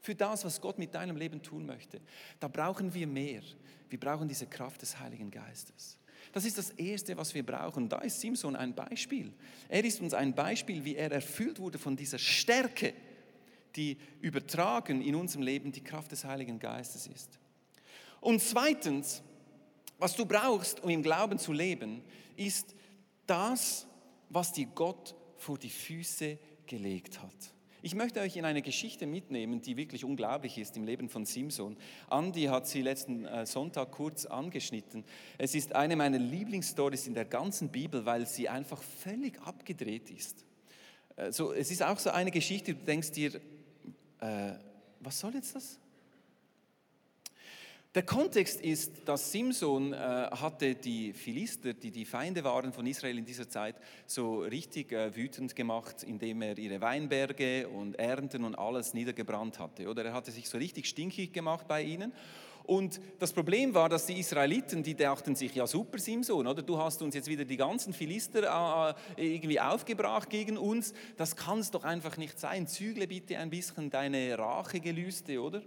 Für 0.00 0.14
das, 0.14 0.44
was 0.44 0.60
Gott 0.60 0.78
mit 0.78 0.94
deinem 0.94 1.16
Leben 1.16 1.42
tun 1.42 1.66
möchte. 1.66 2.00
Da 2.40 2.48
brauchen 2.48 2.94
wir 2.94 3.06
mehr. 3.06 3.42
Wir 3.88 3.98
brauchen 3.98 4.28
diese 4.28 4.46
Kraft 4.46 4.82
des 4.82 4.98
Heiligen 4.98 5.30
Geistes. 5.30 5.98
Das 6.32 6.44
ist 6.44 6.58
das 6.58 6.70
Erste, 6.70 7.16
was 7.16 7.34
wir 7.34 7.44
brauchen. 7.44 7.88
Da 7.88 7.98
ist 7.98 8.20
Simson 8.20 8.54
ein 8.54 8.74
Beispiel. 8.74 9.32
Er 9.68 9.84
ist 9.84 10.00
uns 10.00 10.14
ein 10.14 10.34
Beispiel, 10.34 10.84
wie 10.84 10.96
er 10.96 11.10
erfüllt 11.10 11.58
wurde 11.58 11.78
von 11.78 11.96
dieser 11.96 12.18
Stärke, 12.18 12.94
die 13.76 13.96
übertragen 14.20 15.02
in 15.02 15.14
unserem 15.14 15.42
Leben 15.42 15.72
die 15.72 15.82
Kraft 15.82 16.12
des 16.12 16.24
Heiligen 16.24 16.58
Geistes 16.58 17.06
ist. 17.06 17.38
Und 18.20 18.42
zweitens, 18.42 19.22
was 19.98 20.14
du 20.14 20.26
brauchst, 20.26 20.82
um 20.82 20.90
im 20.90 21.02
Glauben 21.02 21.38
zu 21.38 21.52
leben, 21.52 22.02
ist 22.36 22.74
das, 23.26 23.86
was 24.28 24.52
dir 24.52 24.66
Gott 24.66 25.14
vor 25.36 25.58
die 25.58 25.70
Füße 25.70 26.38
gelegt 26.66 27.22
hat. 27.22 27.54
Ich 27.88 27.94
möchte 27.94 28.20
euch 28.20 28.36
in 28.36 28.44
eine 28.44 28.60
Geschichte 28.60 29.06
mitnehmen, 29.06 29.62
die 29.62 29.78
wirklich 29.78 30.04
unglaublich 30.04 30.58
ist 30.58 30.76
im 30.76 30.84
Leben 30.84 31.08
von 31.08 31.24
Simson. 31.24 31.74
Andi 32.10 32.42
hat 32.42 32.66
sie 32.66 32.82
letzten 32.82 33.24
äh, 33.24 33.46
Sonntag 33.46 33.92
kurz 33.92 34.26
angeschnitten. 34.26 35.04
Es 35.38 35.54
ist 35.54 35.74
eine 35.74 35.96
meiner 35.96 36.18
Lieblingsstories 36.18 37.06
in 37.06 37.14
der 37.14 37.24
ganzen 37.24 37.70
Bibel, 37.70 38.04
weil 38.04 38.26
sie 38.26 38.46
einfach 38.46 38.82
völlig 38.82 39.40
abgedreht 39.40 40.10
ist. 40.10 40.44
Also, 41.16 41.54
es 41.54 41.70
ist 41.70 41.82
auch 41.82 41.98
so 41.98 42.10
eine 42.10 42.30
Geschichte, 42.30 42.74
du 42.74 42.84
denkst 42.84 43.12
dir, 43.12 43.36
äh, 44.20 44.52
was 45.00 45.18
soll 45.18 45.32
jetzt 45.32 45.54
das? 45.54 45.80
Der 47.94 48.02
Kontext 48.02 48.60
ist, 48.60 49.08
dass 49.08 49.32
Simson 49.32 49.94
äh, 49.94 49.96
hatte 49.96 50.74
die 50.74 51.14
Philister, 51.14 51.72
die 51.72 51.90
die 51.90 52.04
Feinde 52.04 52.44
waren 52.44 52.70
von 52.70 52.86
Israel 52.86 53.16
in 53.16 53.24
dieser 53.24 53.48
Zeit, 53.48 53.76
so 54.06 54.40
richtig 54.40 54.92
äh, 54.92 55.16
wütend 55.16 55.56
gemacht, 55.56 56.02
indem 56.02 56.42
er 56.42 56.58
ihre 56.58 56.82
Weinberge 56.82 57.66
und 57.66 57.98
Ernten 57.98 58.44
und 58.44 58.56
alles 58.56 58.92
niedergebrannt 58.92 59.58
hatte. 59.58 59.88
Oder 59.88 60.04
er 60.04 60.12
hatte 60.12 60.30
sich 60.30 60.50
so 60.50 60.58
richtig 60.58 60.84
stinkig 60.84 61.32
gemacht 61.32 61.66
bei 61.66 61.82
ihnen. 61.82 62.12
Und 62.64 63.00
das 63.18 63.32
Problem 63.32 63.72
war, 63.72 63.88
dass 63.88 64.04
die 64.04 64.20
Israeliten, 64.20 64.82
die 64.82 64.94
dachten 64.94 65.34
sich, 65.34 65.54
ja 65.54 65.66
super 65.66 65.98
Simson, 65.98 66.46
oder 66.46 66.60
du 66.60 66.76
hast 66.76 67.00
uns 67.00 67.14
jetzt 67.14 67.28
wieder 67.28 67.46
die 67.46 67.56
ganzen 67.56 67.94
Philister 67.94 68.94
äh, 69.16 69.34
irgendwie 69.34 69.58
aufgebracht 69.58 70.28
gegen 70.28 70.58
uns, 70.58 70.92
das 71.16 71.36
kann 71.36 71.60
es 71.60 71.70
doch 71.70 71.84
einfach 71.84 72.18
nicht 72.18 72.38
sein. 72.38 72.66
Zügle 72.66 73.06
bitte 73.06 73.38
ein 73.38 73.48
bisschen 73.48 73.88
deine 73.88 74.38
Rachegelüste, 74.38 75.40
oder? 75.40 75.62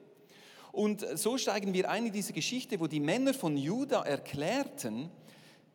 Und 0.71 1.05
so 1.15 1.37
steigen 1.37 1.73
wir 1.73 1.89
ein 1.89 2.05
in 2.05 2.13
diese 2.13 2.33
Geschichte, 2.33 2.79
wo 2.79 2.87
die 2.87 2.99
Männer 2.99 3.33
von 3.33 3.57
Juda 3.57 4.03
erklärten, 4.03 5.09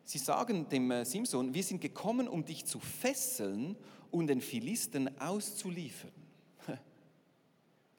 sie 0.03 0.17
sagen 0.17 0.67
dem 0.69 0.89
äh, 0.89 1.05
Simson, 1.05 1.53
wir 1.53 1.63
sind 1.63 1.81
gekommen, 1.81 2.27
um 2.27 2.45
dich 2.45 2.65
zu 2.65 2.79
fesseln 2.79 3.75
und 4.09 4.27
den 4.27 4.41
Philisten 4.41 5.19
auszuliefern. 5.19 6.11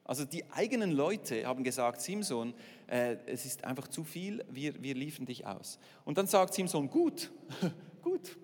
Also 0.03 0.25
die 0.25 0.43
eigenen 0.49 0.89
Leute 0.89 1.45
haben 1.45 1.63
gesagt, 1.63 2.01
Simson, 2.01 2.55
äh, 2.87 3.17
es 3.27 3.45
ist 3.45 3.63
einfach 3.63 3.87
zu 3.87 4.03
viel, 4.03 4.43
wir, 4.49 4.81
wir 4.81 4.95
liefern 4.95 5.27
dich 5.27 5.45
aus. 5.45 5.77
Und 6.03 6.17
dann 6.17 6.25
sagt 6.25 6.55
Simson, 6.55 6.89
gut, 6.89 7.29
gut, 8.01 8.35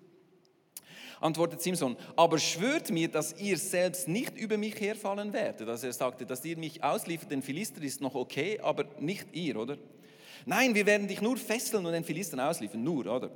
antwortet 1.25 1.62
Simson, 1.62 1.98
aber 2.15 2.39
schwört 2.39 2.91
mir, 2.91 3.08
dass 3.08 3.39
ihr 3.39 3.58
selbst 3.58 4.08
nicht 4.08 4.38
über 4.38 4.58
mich 4.58 4.79
herfallen 4.79 5.34
werdet. 5.34 5.67
Also 5.67 5.88
er 5.88 5.94
sagte, 5.94 6.25
dass 6.25 6.46
ihr 6.46 6.58
mich 6.58 6.84
ausliefert, 6.84 7.32
den 7.32 7.41
Philister 7.41 7.82
ist 7.82 8.00
noch 8.01 8.15
okay, 8.15 8.60
aber 8.62 8.86
nicht 9.00 9.27
ihr, 9.34 9.58
oder? 9.58 9.77
Nein, 10.46 10.75
wir 10.75 10.86
werden 10.86 11.08
dich 11.08 11.22
nur 11.22 11.38
fesseln 11.38 11.86
und 11.86 11.94
den 11.94 12.03
Philistern 12.03 12.39
ausliefern, 12.39 12.84
nur, 12.84 13.08
oder? 13.08 13.32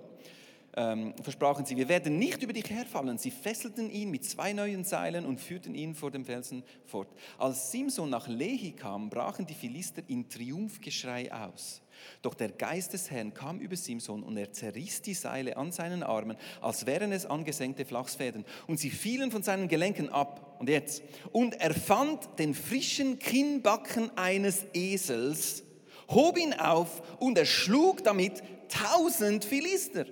Ähm, 0.76 1.14
versprachen 1.22 1.66
sie, 1.66 1.78
wir 1.78 1.90
werden 1.90 2.20
nicht 2.20 2.44
über 2.44 2.54
dich 2.54 2.70
herfallen. 2.70 3.18
Sie 3.18 3.32
fesselten 3.32 3.90
ihn 3.90 4.12
mit 4.12 4.24
zwei 4.24 4.54
neuen 4.54 4.84
Seilen 4.84 5.26
und 5.26 5.42
führten 5.42 5.74
ihn 5.74 5.96
vor 5.96 6.12
dem 6.12 6.26
Felsen 6.26 6.64
fort. 6.86 7.10
Als 7.38 7.72
Simson 7.72 8.10
nach 8.10 8.28
Lehi 8.28 8.74
kam, 8.74 9.10
brachen 9.10 9.46
die 9.46 9.56
Philister 9.56 10.04
in 10.08 10.30
Triumphgeschrei 10.30 11.32
aus. 11.34 11.82
Doch 12.22 12.34
der 12.34 12.50
Geist 12.50 12.94
des 12.94 13.10
Herrn 13.12 13.34
kam 13.34 13.60
über 13.60 13.76
Simson 13.76 14.24
und 14.24 14.38
er 14.38 14.52
zerriss 14.52 15.02
die 15.02 15.14
Seile 15.14 15.58
an 15.58 15.72
seinen 15.72 16.04
Armen, 16.04 16.38
als 16.62 16.86
wären 16.86 17.12
es 17.12 17.26
angesenkte 17.26 17.84
Flachsfäden. 17.84 18.46
Und 18.68 18.80
sie 18.80 18.90
fielen 18.90 19.32
von 19.32 19.44
seinen 19.44 19.68
Gelenken 19.68 20.10
ab. 20.10 20.58
Und 20.60 20.70
jetzt. 20.70 21.04
Und 21.32 21.56
er 21.56 21.74
fand 21.74 22.38
den 22.38 22.54
frischen 22.54 23.18
Kinnbacken 23.18 24.12
eines 24.18 24.66
Esels, 24.74 25.64
hob 26.10 26.38
ihn 26.38 26.54
auf 26.54 27.02
und 27.20 27.38
erschlug 27.38 28.04
damit 28.04 28.44
tausend 28.70 29.46
Philister. 29.46 30.06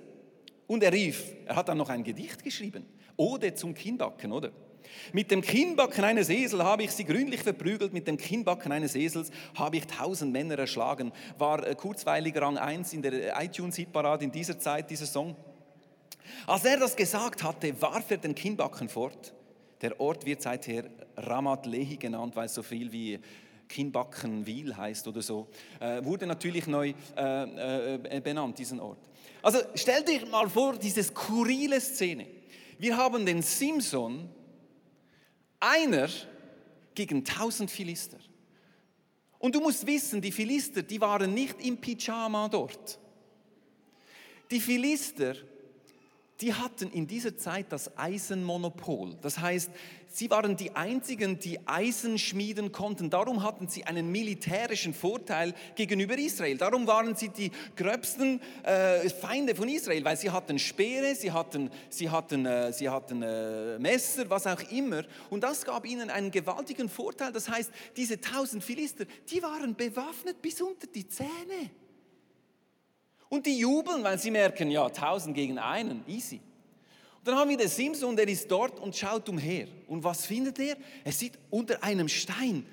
Und 0.68 0.82
er 0.84 0.92
rief, 0.92 1.32
er 1.46 1.56
hat 1.56 1.68
dann 1.68 1.78
noch 1.78 1.88
ein 1.88 2.04
Gedicht 2.04 2.44
geschrieben, 2.44 2.86
Ode 3.16 3.54
zum 3.54 3.74
Kinnbacken, 3.74 4.30
oder? 4.30 4.52
Mit 5.12 5.30
dem 5.30 5.42
Kinnbacken 5.42 6.04
eines 6.04 6.28
Esels 6.28 6.62
habe 6.62 6.82
ich 6.82 6.92
sie 6.92 7.04
gründlich 7.04 7.42
verprügelt, 7.42 7.92
mit 7.92 8.06
dem 8.06 8.16
Kinnbacken 8.16 8.70
eines 8.70 8.94
Esels 8.94 9.30
habe 9.54 9.78
ich 9.78 9.86
tausend 9.86 10.32
Männer 10.32 10.58
erschlagen. 10.58 11.12
War 11.38 11.66
äh, 11.66 11.74
kurzweilig 11.74 12.36
Rang 12.36 12.58
1 12.58 12.92
in 12.92 13.02
der 13.02 13.42
iTunes-Hitparade 13.42 14.24
in 14.24 14.30
dieser 14.30 14.58
Zeit, 14.58 14.90
dieser 14.90 15.06
Song. 15.06 15.34
Als 16.46 16.64
er 16.64 16.78
das 16.78 16.94
gesagt 16.94 17.42
hatte, 17.42 17.80
warf 17.80 18.10
er 18.10 18.18
den 18.18 18.34
Kinnbacken 18.34 18.88
fort. 18.88 19.34
Der 19.80 19.98
Ort 20.00 20.26
wird 20.26 20.42
seither 20.42 20.84
Ramat 21.16 21.66
Lehi 21.66 21.96
genannt, 21.96 22.36
weil 22.36 22.46
es 22.46 22.54
so 22.54 22.62
viel 22.62 22.92
wie 22.92 23.18
Kinnbackenwil 23.68 24.76
heißt 24.76 25.08
oder 25.08 25.22
so. 25.22 25.48
Äh, 25.80 26.04
wurde 26.04 26.26
natürlich 26.26 26.66
neu 26.66 26.92
äh, 27.16 27.94
äh, 27.94 28.20
benannt, 28.20 28.58
diesen 28.58 28.80
Ort. 28.80 29.07
Also 29.42 29.60
stell 29.74 30.04
dir 30.04 30.26
mal 30.26 30.48
vor, 30.48 30.76
diese 30.76 31.02
skurrile 31.02 31.80
Szene. 31.80 32.26
Wir 32.78 32.96
haben 32.96 33.24
den 33.26 33.42
Simson, 33.42 34.28
einer 35.60 36.08
gegen 36.94 37.24
tausend 37.24 37.70
Philister. 37.70 38.18
Und 39.38 39.54
du 39.54 39.60
musst 39.60 39.86
wissen, 39.86 40.20
die 40.20 40.32
Philister, 40.32 40.82
die 40.82 41.00
waren 41.00 41.32
nicht 41.32 41.64
im 41.64 41.76
Pyjama 41.76 42.48
dort. 42.48 42.98
Die 44.50 44.60
Philister 44.60 45.34
die 46.40 46.54
hatten 46.54 46.90
in 46.92 47.08
dieser 47.08 47.36
Zeit 47.36 47.66
das 47.70 47.98
Eisenmonopol. 47.98 49.16
Das 49.22 49.40
heißt, 49.40 49.70
sie 50.06 50.30
waren 50.30 50.56
die 50.56 50.76
einzigen, 50.76 51.40
die 51.40 51.58
Eisen 51.66 52.16
schmieden 52.16 52.70
konnten. 52.70 53.10
Darum 53.10 53.42
hatten 53.42 53.66
sie 53.66 53.84
einen 53.84 54.12
militärischen 54.12 54.94
Vorteil 54.94 55.52
gegenüber 55.74 56.16
Israel. 56.16 56.56
Darum 56.56 56.86
waren 56.86 57.16
sie 57.16 57.30
die 57.30 57.50
gröbsten 57.74 58.40
äh, 58.62 59.08
Feinde 59.10 59.56
von 59.56 59.68
Israel, 59.68 60.04
weil 60.04 60.16
sie 60.16 60.30
hatten 60.30 60.60
Speere, 60.60 61.16
sie 61.16 61.32
hatten, 61.32 61.70
sie 61.90 62.08
hatten, 62.08 62.46
äh, 62.46 62.72
sie 62.72 62.88
hatten 62.88 63.22
äh, 63.22 63.78
Messer, 63.80 64.30
was 64.30 64.46
auch 64.46 64.60
immer. 64.70 65.02
Und 65.30 65.42
das 65.42 65.64
gab 65.64 65.84
ihnen 65.86 66.08
einen 66.08 66.30
gewaltigen 66.30 66.88
Vorteil. 66.88 67.32
Das 67.32 67.48
heißt, 67.48 67.72
diese 67.96 68.20
tausend 68.20 68.62
Philister, 68.62 69.06
die 69.28 69.42
waren 69.42 69.74
bewaffnet 69.74 70.40
bis 70.40 70.60
unter 70.62 70.86
die 70.86 71.08
Zähne. 71.08 71.70
Und 73.28 73.46
die 73.46 73.58
jubeln, 73.58 74.02
weil 74.02 74.18
sie 74.18 74.30
merken, 74.30 74.70
ja, 74.70 74.88
tausend 74.88 75.34
gegen 75.34 75.58
einen, 75.58 76.02
easy. 76.06 76.40
Und 77.18 77.28
dann 77.28 77.36
haben 77.36 77.50
wir 77.50 77.56
den 77.56 77.68
Simson, 77.68 78.16
der 78.16 78.28
ist 78.28 78.50
dort 78.50 78.80
und 78.80 78.96
schaut 78.96 79.28
umher. 79.28 79.68
Und 79.86 80.02
was 80.02 80.24
findet 80.24 80.58
er? 80.58 80.76
Er 81.04 81.12
sieht 81.12 81.38
unter 81.50 81.82
einem 81.82 82.08
Stein 82.08 82.66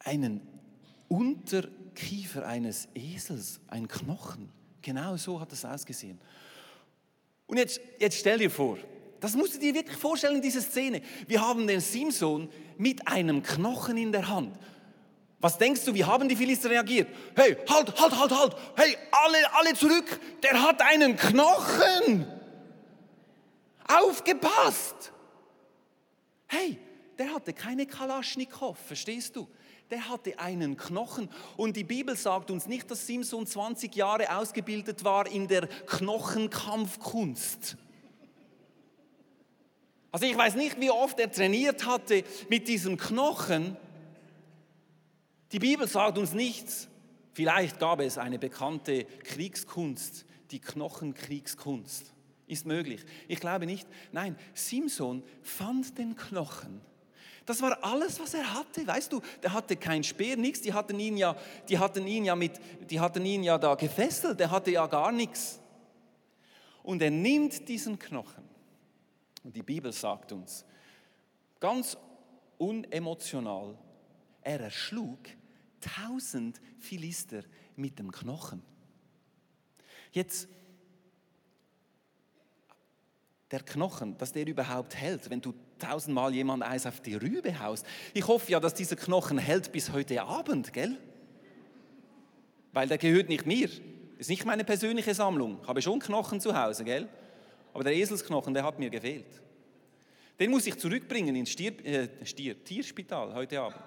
einen 0.00 0.40
Unterkiefer 1.08 2.46
eines 2.46 2.88
Esels, 2.94 3.60
ein 3.68 3.88
Knochen. 3.88 4.50
Genau 4.82 5.16
so 5.16 5.40
hat 5.40 5.52
es 5.52 5.64
ausgesehen. 5.64 6.20
Und 7.46 7.58
jetzt, 7.58 7.80
jetzt 7.98 8.18
stell 8.18 8.38
dir 8.38 8.50
vor, 8.50 8.78
das 9.24 9.34
musst 9.34 9.54
du 9.54 9.58
dir 9.58 9.74
wirklich 9.74 9.96
vorstellen, 9.96 10.42
diese 10.42 10.60
Szene. 10.60 11.00
Wir 11.26 11.40
haben 11.40 11.66
den 11.66 11.80
Simson 11.80 12.50
mit 12.76 13.08
einem 13.08 13.42
Knochen 13.42 13.96
in 13.96 14.12
der 14.12 14.28
Hand. 14.28 14.54
Was 15.40 15.56
denkst 15.56 15.82
du, 15.86 15.94
wie 15.94 16.04
haben 16.04 16.28
die 16.28 16.36
Philister 16.36 16.68
reagiert? 16.68 17.08
Hey, 17.34 17.56
halt, 17.66 17.98
halt, 17.98 18.20
halt, 18.20 18.38
halt. 18.38 18.56
Hey, 18.76 18.98
alle, 19.10 19.54
alle 19.54 19.74
zurück. 19.74 20.20
Der 20.42 20.60
hat 20.62 20.82
einen 20.82 21.16
Knochen. 21.16 22.26
Aufgepasst. 23.88 25.10
Hey, 26.46 26.78
der 27.16 27.32
hatte 27.32 27.54
keine 27.54 27.86
Kalaschnikow, 27.86 28.76
verstehst 28.76 29.36
du? 29.36 29.48
Der 29.90 30.06
hatte 30.10 30.38
einen 30.38 30.76
Knochen. 30.76 31.30
Und 31.56 31.78
die 31.78 31.84
Bibel 31.84 32.14
sagt 32.14 32.50
uns 32.50 32.66
nicht, 32.66 32.90
dass 32.90 33.06
Simson 33.06 33.46
20 33.46 33.96
Jahre 33.96 34.36
ausgebildet 34.36 35.02
war 35.02 35.26
in 35.26 35.48
der 35.48 35.66
Knochenkampfkunst. 35.86 37.78
Also 40.14 40.26
ich 40.26 40.36
weiß 40.36 40.54
nicht, 40.54 40.80
wie 40.80 40.92
oft 40.92 41.18
er 41.18 41.28
trainiert 41.28 41.86
hatte 41.86 42.22
mit 42.48 42.68
diesem 42.68 42.96
Knochen. 42.96 43.76
Die 45.50 45.58
Bibel 45.58 45.88
sagt 45.88 46.18
uns 46.18 46.32
nichts. 46.32 46.86
Vielleicht 47.32 47.80
gab 47.80 47.98
es 47.98 48.16
eine 48.16 48.38
bekannte 48.38 49.06
Kriegskunst, 49.24 50.24
die 50.52 50.60
Knochenkriegskunst. 50.60 52.14
Ist 52.46 52.64
möglich. 52.64 53.04
Ich 53.26 53.40
glaube 53.40 53.66
nicht. 53.66 53.88
Nein, 54.12 54.36
Simson 54.54 55.24
fand 55.42 55.98
den 55.98 56.14
Knochen. 56.14 56.80
Das 57.44 57.60
war 57.60 57.82
alles, 57.82 58.20
was 58.20 58.34
er 58.34 58.54
hatte. 58.54 58.86
Weißt 58.86 59.12
du, 59.12 59.20
der 59.42 59.52
hatte 59.52 59.74
kein 59.74 60.04
Speer, 60.04 60.36
nichts. 60.36 60.60
Die 60.60 60.72
hatten 60.72 61.00
ihn 61.00 61.16
ja, 61.16 61.34
die 61.68 61.80
hatten 61.80 62.06
ihn 62.06 62.24
ja 62.24 62.36
mit, 62.36 62.52
die 62.88 63.00
hatten 63.00 63.26
ihn 63.26 63.42
ja 63.42 63.58
da 63.58 63.74
gefesselt. 63.74 64.38
Der 64.38 64.52
hatte 64.52 64.70
ja 64.70 64.86
gar 64.86 65.10
nichts. 65.10 65.58
Und 66.84 67.02
er 67.02 67.10
nimmt 67.10 67.68
diesen 67.68 67.98
Knochen. 67.98 68.43
Und 69.44 69.54
die 69.54 69.62
Bibel 69.62 69.92
sagt 69.92 70.32
uns, 70.32 70.64
ganz 71.60 71.96
unemotional, 72.58 73.78
er 74.42 74.60
erschlug 74.60 75.20
tausend 75.80 76.60
Philister 76.78 77.42
mit 77.76 77.98
dem 77.98 78.10
Knochen. 78.10 78.62
Jetzt, 80.12 80.48
der 83.50 83.60
Knochen, 83.60 84.16
dass 84.16 84.32
der 84.32 84.46
überhaupt 84.46 84.96
hält, 84.96 85.28
wenn 85.28 85.40
du 85.40 85.54
tausendmal 85.78 86.34
jemand 86.34 86.62
Eis 86.62 86.86
auf 86.86 87.00
die 87.00 87.14
Rübe 87.14 87.60
haust. 87.60 87.84
Ich 88.14 88.26
hoffe 88.26 88.50
ja, 88.50 88.60
dass 88.60 88.74
dieser 88.74 88.96
Knochen 88.96 89.38
hält 89.38 89.72
bis 89.72 89.92
heute 89.92 90.22
Abend, 90.22 90.72
gell? 90.72 90.96
Weil 92.72 92.88
der 92.88 92.98
gehört 92.98 93.28
nicht 93.28 93.44
mir. 93.44 93.68
Ist 94.18 94.30
nicht 94.30 94.44
meine 94.44 94.64
persönliche 94.64 95.14
Sammlung. 95.14 95.58
Ich 95.62 95.68
habe 95.68 95.82
schon 95.82 96.00
Knochen 96.00 96.40
zu 96.40 96.58
Hause, 96.58 96.84
gell? 96.84 97.08
Aber 97.74 97.84
der 97.84 97.94
Eselsknochen, 97.94 98.54
der 98.54 98.64
hat 98.64 98.78
mir 98.78 98.88
gefehlt. 98.88 99.26
Den 100.38 100.50
muss 100.50 100.66
ich 100.66 100.78
zurückbringen 100.78 101.34
ins 101.36 101.50
Stier, 101.50 101.72
äh, 101.84 102.08
Stier, 102.24 102.64
Tierspital 102.64 103.34
heute 103.34 103.60
Abend. 103.60 103.82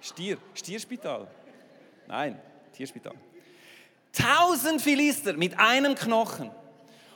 Stier, 0.00 0.38
Stierspital. 0.54 1.28
Nein, 2.08 2.40
Tierspital. 2.72 3.14
Tausend 4.12 4.82
Philister 4.82 5.34
mit 5.34 5.58
einem 5.58 5.94
Knochen. 5.94 6.50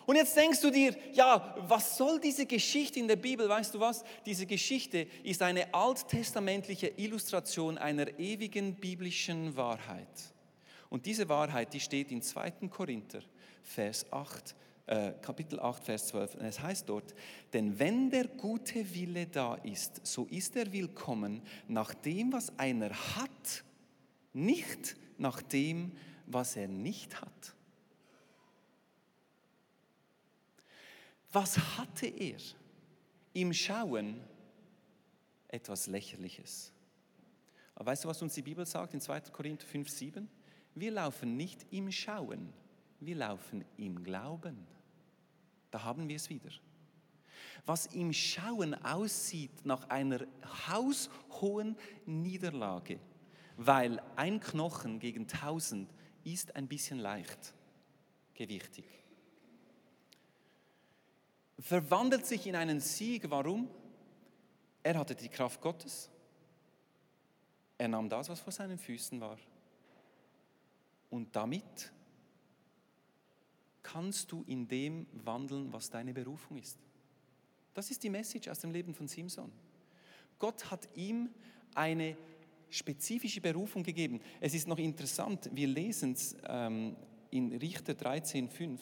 Und 0.06 0.16
jetzt 0.16 0.36
denkst 0.36 0.60
du 0.60 0.70
dir, 0.70 0.94
ja, 1.12 1.56
was 1.66 1.96
soll 1.96 2.20
diese 2.20 2.44
Geschichte 2.44 3.00
in 3.00 3.08
der 3.08 3.16
Bibel? 3.16 3.48
Weißt 3.48 3.74
du 3.74 3.80
was? 3.80 4.04
Diese 4.26 4.44
Geschichte 4.44 5.06
ist 5.22 5.40
eine 5.40 5.72
alttestamentliche 5.72 6.92
Illustration 6.96 7.78
einer 7.78 8.18
ewigen 8.18 8.74
biblischen 8.74 9.56
Wahrheit. 9.56 10.34
Und 10.90 11.06
diese 11.06 11.28
Wahrheit, 11.30 11.72
die 11.72 11.80
steht 11.80 12.12
in 12.12 12.20
2. 12.20 12.68
Korinther, 12.68 13.22
Vers 13.62 14.06
8, 14.12 14.54
äh, 14.87 15.12
Kapitel 15.23 15.61
8, 15.61 15.83
Vers 15.83 16.09
12. 16.09 16.35
Und 16.35 16.42
es 16.42 16.61
heißt 16.61 16.88
dort, 16.88 17.14
denn 17.53 17.79
wenn 17.79 18.11
der 18.11 18.29
gute 18.29 18.94
Wille 18.94 19.27
da 19.27 19.55
ist, 19.57 20.07
so 20.07 20.27
ist 20.27 20.57
er 20.57 20.70
willkommen 20.73 21.42
nach 21.68 21.94
dem, 21.94 22.33
was 22.33 22.59
einer 22.59 22.90
hat, 22.90 23.64
nicht 24.33 24.97
nach 25.16 25.40
dem, 25.42 25.92
was 26.27 26.57
er 26.57 26.68
nicht 26.68 27.20
hat. 27.20 27.55
Was 31.33 31.59
hatte 31.79 32.07
er? 32.07 32.38
Im 33.33 33.53
Schauen 33.53 34.20
etwas 35.49 35.87
Lächerliches. 35.87 36.73
Aber 37.75 37.87
weißt 37.87 38.05
du, 38.05 38.09
was 38.09 38.23
uns 38.23 38.35
die 38.35 38.42
Bibel 38.42 38.64
sagt 38.64 38.94
in 38.94 39.01
2. 39.01 39.20
Korinther 39.33 39.66
5, 39.66 39.88
7? 39.88 40.29
Wir 40.77 40.90
laufen 40.92 41.37
nicht 41.37 41.66
im 41.73 41.90
Schauen, 41.90 42.53
wir 43.01 43.16
laufen 43.16 43.64
im 43.77 44.03
Glauben. 44.03 44.73
Da 45.74 45.82
haben 45.82 46.08
wir 46.08 46.14
es 46.14 46.30
wieder. 46.30 46.50
Was 47.66 47.87
im 47.87 48.12
Schauen 48.12 48.74
aussieht 48.84 49.66
nach 49.66 49.88
einer 49.88 50.20
haushohen 50.68 51.76
Niederlage, 52.06 53.00
weil 53.56 54.00
ein 54.14 54.38
Knochen 54.38 55.00
gegen 55.00 55.26
tausend 55.26 55.90
ist 56.22 56.54
ein 56.54 56.68
bisschen 56.68 57.00
leicht 57.00 57.52
gewichtig 58.34 58.84
verwandelt 61.64 62.26
sich 62.26 62.46
in 62.46 62.56
einen 62.56 62.78
Sieg. 62.80 63.30
Warum? 63.30 63.68
Er 64.82 64.98
hatte 64.98 65.14
die 65.14 65.28
Kraft 65.28 65.60
Gottes. 65.60 66.10
Er 67.78 67.88
nahm 67.88 68.08
das, 68.08 68.28
was 68.28 68.38
vor 68.40 68.52
seinen 68.52 68.78
Füßen 68.78 69.18
war. 69.20 69.38
Und 71.08 71.34
damit 71.34 71.92
kannst 73.85 74.33
du 74.33 74.42
in 74.49 74.66
dem 74.66 75.07
wandeln, 75.12 75.73
was 75.73 75.90
deine 75.90 76.12
Berufung 76.12 76.57
ist. 76.57 76.77
Das 77.73 77.90
ist 77.92 78.03
die 78.03 78.11
Message 78.11 78.49
aus 78.49 78.59
dem 78.59 78.73
Leben 78.73 78.94
von 78.94 79.07
Simson. 79.07 79.53
Gott 80.40 80.70
hat 80.73 80.88
ihm 80.97 81.31
eine 81.75 82.16
spezifische 82.70 83.40
Berufung 83.40 83.85
gegeben. 83.85 84.20
Es 84.40 84.55
ist 84.55 84.66
noch 84.66 84.79
interessant, 84.79 85.49
wir 85.53 85.68
lesen 85.68 86.12
es 86.12 86.37
ähm, 86.49 86.97
in 87.31 87.53
Richter 87.53 87.92
13,5 87.92 88.79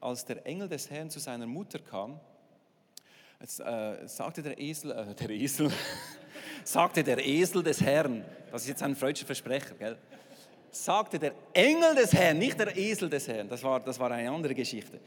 als 0.00 0.24
der 0.24 0.44
Engel 0.46 0.68
des 0.68 0.90
Herrn 0.90 1.10
zu 1.10 1.18
seiner 1.18 1.46
Mutter 1.46 1.78
kam, 1.78 2.20
es, 3.38 3.60
äh, 3.60 4.06
sagte 4.06 4.42
der 4.42 4.58
Esel, 4.58 4.92
äh, 4.92 5.14
der 5.14 5.30
Esel, 5.30 5.70
sagte 6.64 7.04
der 7.04 7.24
Esel 7.26 7.62
des 7.62 7.80
Herrn, 7.80 8.24
das 8.50 8.62
ist 8.62 8.68
jetzt 8.68 8.82
ein 8.82 8.96
freudscher 8.96 9.26
Versprecher, 9.26 9.74
gell? 9.74 9.98
Sagte 10.70 11.18
der 11.18 11.34
Engel 11.52 11.94
des 11.94 12.12
Herrn, 12.12 12.38
nicht 12.38 12.58
der 12.58 12.76
Esel 12.76 13.08
des 13.08 13.28
Herrn, 13.28 13.48
das 13.48 13.62
war, 13.62 13.80
das 13.80 13.98
war 13.98 14.10
eine 14.10 14.30
andere 14.30 14.54
Geschichte. 14.54 15.00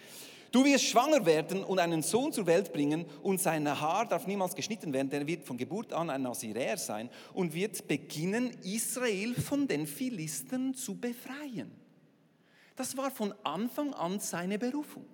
Du 0.52 0.66
wirst 0.66 0.86
schwanger 0.86 1.24
werden 1.26 1.64
und 1.64 1.78
einen 1.78 2.02
Sohn 2.02 2.32
zur 2.34 2.48
Welt 2.48 2.74
bringen 2.74 3.06
und 3.22 3.40
sein 3.40 3.68
Haar 3.80 4.08
darf 4.08 4.26
niemals 4.26 4.56
geschnitten 4.56 4.92
werden, 4.92 5.10
der 5.10 5.28
wird 5.28 5.44
von 5.44 5.58
Geburt 5.58 5.94
an 5.94 6.10
ein 6.10 6.24
Naziräer 6.24 6.78
sein 6.78 7.10
und 7.34 7.54
wird 7.54 7.88
beginnen, 7.88 8.50
Israel 8.64 9.36
von 9.36 9.68
den 9.68 9.86
Philistern 9.86 10.74
zu 10.74 10.96
befreien. 10.96 11.72
Das 12.76 12.98
war 12.98 13.12
von 13.12 13.34
Anfang 13.44 13.94
an 13.94 14.20
seine 14.20 14.58
Berufung. 14.58 15.06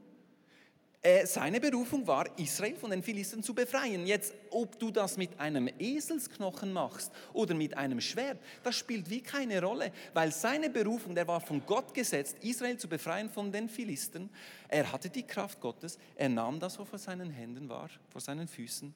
Äh, 1.06 1.28
seine 1.28 1.60
Berufung 1.60 2.08
war, 2.08 2.26
Israel 2.40 2.76
von 2.78 2.90
den 2.90 3.04
Philistern 3.04 3.44
zu 3.44 3.54
befreien. 3.54 4.08
Jetzt, 4.08 4.34
ob 4.50 4.80
du 4.80 4.90
das 4.90 5.18
mit 5.18 5.40
einem 5.40 5.70
Eselsknochen 5.78 6.74
machst 6.74 7.12
oder 7.32 7.54
mit 7.54 7.78
einem 7.78 8.02
Schwert, 8.02 8.40
das 8.64 8.76
spielt 8.76 9.08
wie 9.08 9.22
keine 9.22 9.62
Rolle, 9.62 9.92
weil 10.16 10.32
seine 10.32 10.68
Berufung, 10.68 11.14
der 11.14 11.28
war 11.28 11.42
von 11.42 11.64
Gott 11.64 11.94
gesetzt, 11.94 12.38
Israel 12.42 12.78
zu 12.78 12.88
befreien 12.88 13.30
von 13.30 13.52
den 13.52 13.70
Philistern. 13.70 14.32
Er 14.68 14.92
hatte 14.92 15.08
die 15.12 15.22
Kraft 15.22 15.62
Gottes, 15.62 16.00
er 16.16 16.30
nahm 16.30 16.60
das, 16.60 16.80
was 16.80 16.90
vor 16.90 16.98
seinen 16.98 17.30
Händen 17.30 17.70
war, 17.70 17.88
vor 18.10 18.20
seinen 18.20 18.48
Füßen. 18.48 18.92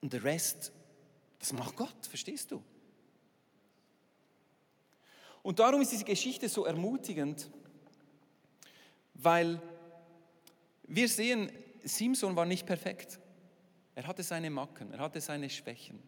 Und 0.00 0.12
der 0.12 0.24
Rest, 0.24 0.72
das 1.38 1.52
macht 1.52 1.76
Gott, 1.76 2.04
verstehst 2.08 2.50
du? 2.50 2.60
Und 5.44 5.60
darum 5.60 5.82
ist 5.82 5.92
diese 5.92 6.04
Geschichte 6.04 6.48
so 6.48 6.64
ermutigend, 6.64 7.48
weil 9.14 9.62
wir 10.90 11.08
sehen, 11.08 11.50
Simson 11.84 12.36
war 12.36 12.44
nicht 12.44 12.66
perfekt. 12.66 13.18
Er 13.94 14.06
hatte 14.06 14.22
seine 14.22 14.50
Macken, 14.50 14.92
er 14.92 14.98
hatte 14.98 15.20
seine 15.20 15.48
Schwächen. 15.48 16.02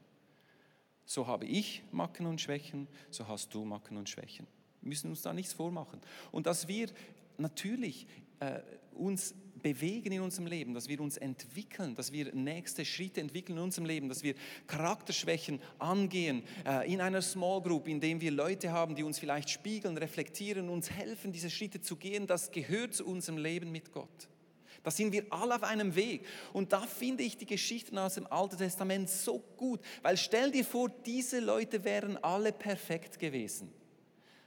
So 1.05 1.27
habe 1.27 1.47
ich 1.47 1.83
Macken 1.93 2.27
und 2.27 2.41
Schwächen, 2.41 2.89
so 3.11 3.27
hast 3.29 3.55
du 3.55 3.65
Macken 3.65 3.97
und 3.97 4.09
Schwächen. 4.09 4.47
Wir 4.81 4.89
müssen 4.89 5.11
uns 5.11 5.23
da 5.23 5.33
nichts 5.33 5.53
vormachen. 5.53 6.01
Und 6.33 6.47
dass 6.47 6.69
wir 6.69 6.89
natürlich 7.39 8.07
äh, 8.41 8.61
uns 8.95 9.35
bewegen 9.63 10.11
in 10.13 10.21
unserem 10.21 10.49
Leben, 10.49 10.75
dass 10.75 10.89
wir 10.89 11.01
uns 11.01 11.17
entwickeln, 11.17 11.95
dass 11.95 12.11
wir 12.11 12.35
nächste 12.35 12.85
Schritte 12.85 13.21
entwickeln 13.21 13.59
in 13.59 13.63
unserem 13.63 13.87
Leben, 13.87 14.09
dass 14.09 14.25
wir 14.25 14.35
Charakterschwächen 14.67 15.61
angehen 15.79 16.43
äh, 16.67 16.93
in 16.93 17.01
einer 17.01 17.23
Small 17.23 17.63
Group, 17.63 17.87
in 17.87 18.01
dem 18.01 18.21
wir 18.21 18.33
Leute 18.33 18.73
haben, 18.73 18.97
die 18.97 19.05
uns 19.05 19.21
vielleicht 19.21 19.51
spiegeln, 19.51 19.97
reflektieren, 19.97 20.69
uns 20.69 20.91
helfen, 20.91 21.31
diese 21.31 21.51
Schritte 21.51 21.81
zu 21.81 21.95
gehen. 21.97 22.27
Das 22.27 22.51
gehört 22.51 22.95
zu 22.95 23.07
unserem 23.07 23.39
Leben 23.39 23.71
mit 23.71 23.93
Gott. 23.93 24.29
Da 24.83 24.91
sind 24.91 25.13
wir 25.13 25.25
alle 25.31 25.55
auf 25.55 25.63
einem 25.63 25.95
Weg. 25.95 26.27
Und 26.53 26.73
da 26.73 26.81
finde 26.81 27.23
ich 27.23 27.37
die 27.37 27.47
Geschichten 27.47 27.99
aus 27.99 28.15
dem 28.15 28.27
Alten 28.27 28.59
Testament 28.59 29.09
so 29.09 29.39
gut, 29.57 29.81
weil 30.03 30.17
stell 30.17 30.51
dir 30.51 30.65
vor, 30.65 30.89
diese 30.89 31.39
Leute 31.39 31.85
wären 31.85 32.17
alle 32.23 32.53
perfekt 32.53 33.19
gewesen. 33.19 33.73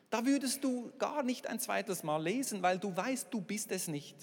Da 0.09 0.25
würdest 0.25 0.63
du 0.63 0.91
gar 0.97 1.23
nicht 1.23 1.47
ein 1.47 1.59
zweites 1.59 2.03
Mal 2.03 2.21
lesen, 2.21 2.61
weil 2.61 2.77
du 2.77 2.95
weißt, 2.95 3.27
du 3.31 3.41
bist 3.41 3.71
es 3.71 3.87
nicht. 3.87 4.15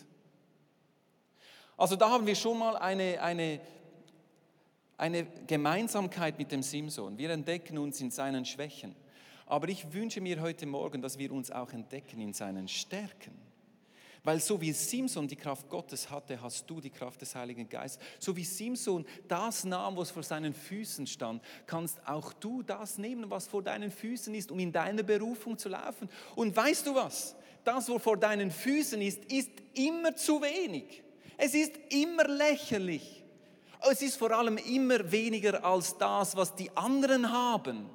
Also 1.77 1.97
da 1.97 2.11
haben 2.11 2.27
wir 2.27 2.35
schon 2.35 2.59
mal 2.59 2.77
eine, 2.77 3.21
eine, 3.21 3.61
eine 4.97 5.25
Gemeinsamkeit 5.47 6.39
mit 6.39 6.53
dem 6.53 6.63
Simson. 6.63 7.19
Wir 7.19 7.31
entdecken 7.31 7.79
uns 7.79 8.01
in 8.01 8.11
seinen 8.11 8.45
Schwächen. 8.45 8.95
Aber 9.47 9.69
ich 9.69 9.93
wünsche 9.93 10.21
mir 10.21 10.41
heute 10.41 10.67
Morgen, 10.67 11.03
dass 11.03 11.19
wir 11.19 11.33
uns 11.33 11.51
auch 11.51 11.73
entdecken 11.73 12.21
in 12.21 12.33
seinen 12.33 12.69
Stärken. 12.69 13.52
Weil 14.25 14.39
so 14.39 14.61
wie 14.61 14.73
Simson 14.73 15.27
die 15.27 15.37
Kraft 15.37 15.69
Gottes 15.69 16.09
hatte, 16.09 16.41
hast 16.41 16.71
du 16.71 16.81
die 16.81 16.91
Kraft 16.91 17.21
des 17.21 17.35
Heiligen 17.35 17.69
Geistes. 17.69 18.05
So 18.21 18.37
wie 18.37 18.45
Simson 18.45 19.05
das 19.27 19.65
nahm, 19.65 19.97
was 19.97 20.13
vor 20.13 20.23
seinen 20.23 20.55
Füßen 20.55 21.09
stand, 21.09 21.43
kannst 21.67 21.99
auch 22.07 22.33
du 22.33 22.63
das 22.63 22.99
nehmen, 22.99 23.31
was 23.31 23.49
vor 23.49 23.63
deinen 23.63 23.91
Füßen 23.91 24.33
ist, 24.35 24.53
um 24.53 24.61
in 24.61 24.71
deine 24.71 25.03
Berufung 25.03 25.59
zu 25.59 25.69
laufen. 25.69 26.09
Und 26.37 26.55
weißt 26.55 26.87
du 26.87 26.95
was? 26.95 27.35
Das, 27.65 27.89
was 27.89 28.03
vor 28.03 28.17
deinen 28.17 28.53
Füßen 28.53 29.01
ist, 29.03 29.25
ist 29.25 29.51
immer 29.75 30.15
zu 30.15 30.41
wenig. 30.41 31.03
Es 31.37 31.55
ist 31.55 31.73
immer 31.91 32.29
lächerlich. 32.29 33.25
Es 33.91 34.03
ist 34.03 34.17
vor 34.17 34.31
allem 34.31 34.57
immer 34.59 35.11
weniger 35.11 35.65
als 35.65 35.99
das, 35.99 36.37
was 36.37 36.55
die 36.55 36.71
anderen 36.77 37.33
haben. 37.33 37.91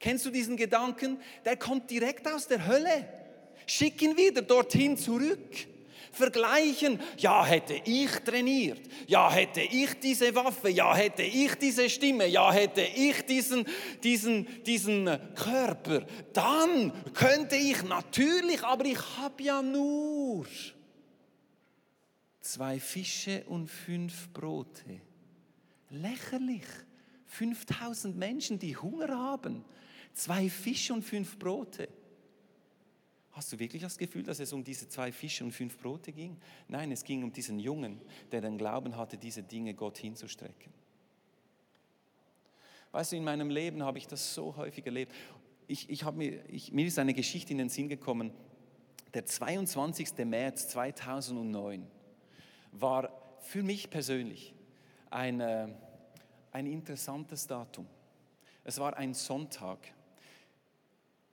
Kennst 0.00 0.26
du 0.26 0.30
diesen 0.30 0.56
Gedanken? 0.56 1.20
Der 1.44 1.56
kommt 1.56 1.88
direkt 1.90 2.26
aus 2.26 2.48
der 2.48 2.66
Hölle. 2.66 3.21
Schick 3.66 4.00
ihn 4.02 4.16
wieder 4.16 4.42
dorthin 4.42 4.96
zurück. 4.96 5.68
Vergleichen, 6.12 7.00
ja 7.16 7.44
hätte 7.44 7.80
ich 7.86 8.10
trainiert, 8.18 8.82
ja 9.06 9.32
hätte 9.32 9.62
ich 9.62 9.98
diese 9.98 10.34
Waffe, 10.34 10.68
ja 10.68 10.94
hätte 10.94 11.22
ich 11.22 11.54
diese 11.54 11.88
Stimme, 11.88 12.26
ja 12.26 12.52
hätte 12.52 12.82
ich 12.82 13.22
diesen, 13.24 13.64
diesen, 14.02 14.46
diesen 14.62 15.06
Körper, 15.34 16.04
dann 16.34 16.92
könnte 17.14 17.56
ich 17.56 17.82
natürlich, 17.84 18.62
aber 18.62 18.84
ich 18.84 18.98
habe 19.16 19.42
ja 19.42 19.62
nur 19.62 20.46
zwei 22.42 22.78
Fische 22.78 23.44
und 23.46 23.68
fünf 23.68 24.28
Brote. 24.34 25.00
Lächerlich. 25.88 26.66
5000 27.24 28.16
Menschen, 28.16 28.58
die 28.58 28.76
Hunger 28.76 29.08
haben. 29.08 29.64
Zwei 30.12 30.50
Fische 30.50 30.92
und 30.92 31.02
fünf 31.02 31.38
Brote. 31.38 31.88
Hast 33.32 33.50
du 33.50 33.58
wirklich 33.58 33.80
das 33.80 33.96
Gefühl, 33.96 34.22
dass 34.22 34.40
es 34.40 34.52
um 34.52 34.62
diese 34.62 34.88
zwei 34.88 35.10
Fische 35.10 35.42
und 35.42 35.52
fünf 35.52 35.78
Brote 35.78 36.12
ging? 36.12 36.36
Nein, 36.68 36.92
es 36.92 37.02
ging 37.02 37.22
um 37.22 37.32
diesen 37.32 37.58
Jungen, 37.58 38.00
der 38.30 38.42
den 38.42 38.58
Glauben 38.58 38.96
hatte, 38.96 39.16
diese 39.16 39.42
Dinge 39.42 39.72
Gott 39.72 39.96
hinzustrecken. 39.96 40.72
Weißt 42.92 43.12
du, 43.12 43.16
in 43.16 43.24
meinem 43.24 43.48
Leben 43.48 43.82
habe 43.82 43.96
ich 43.96 44.06
das 44.06 44.34
so 44.34 44.54
häufig 44.56 44.84
erlebt. 44.84 45.14
Ich, 45.66 45.88
ich 45.88 46.04
mir, 46.12 46.44
ich, 46.50 46.72
mir 46.72 46.86
ist 46.86 46.98
eine 46.98 47.14
Geschichte 47.14 47.52
in 47.52 47.58
den 47.58 47.70
Sinn 47.70 47.88
gekommen. 47.88 48.32
Der 49.14 49.24
22. 49.24 50.12
März 50.26 50.68
2009 50.68 51.86
war 52.72 53.38
für 53.40 53.62
mich 53.62 53.88
persönlich 53.88 54.54
ein, 55.08 55.40
äh, 55.40 55.68
ein 56.50 56.66
interessantes 56.66 57.46
Datum. 57.46 57.86
Es 58.62 58.78
war 58.78 58.94
ein 58.98 59.14
Sonntag. 59.14 59.78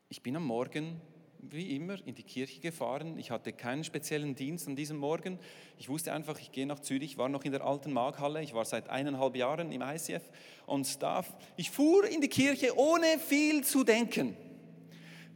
Ich 0.07 0.23
bin 0.23 0.37
am 0.37 0.45
Morgen 0.45 1.01
wie 1.41 1.75
immer 1.75 1.95
in 2.05 2.15
die 2.15 2.23
Kirche 2.23 2.59
gefahren. 2.59 3.17
Ich 3.17 3.31
hatte 3.31 3.53
keinen 3.53 3.83
speziellen 3.83 4.35
Dienst 4.35 4.67
an 4.67 4.75
diesem 4.75 4.97
Morgen. 4.97 5.39
Ich 5.77 5.89
wusste 5.89 6.13
einfach, 6.13 6.39
ich 6.39 6.51
gehe 6.51 6.65
nach 6.65 6.79
Zürich, 6.79 7.17
war 7.17 7.29
noch 7.29 7.43
in 7.43 7.51
der 7.51 7.63
alten 7.63 7.93
Markhalle. 7.93 8.41
Ich 8.43 8.53
war 8.53 8.65
seit 8.65 8.89
eineinhalb 8.89 9.35
Jahren 9.35 9.71
im 9.71 9.81
ICF 9.81 10.23
und 10.65 10.85
Staff. 10.85 11.33
Ich 11.55 11.71
fuhr 11.71 12.07
in 12.07 12.21
die 12.21 12.27
Kirche, 12.27 12.77
ohne 12.77 13.19
viel 13.19 13.63
zu 13.63 13.83
denken. 13.83 14.35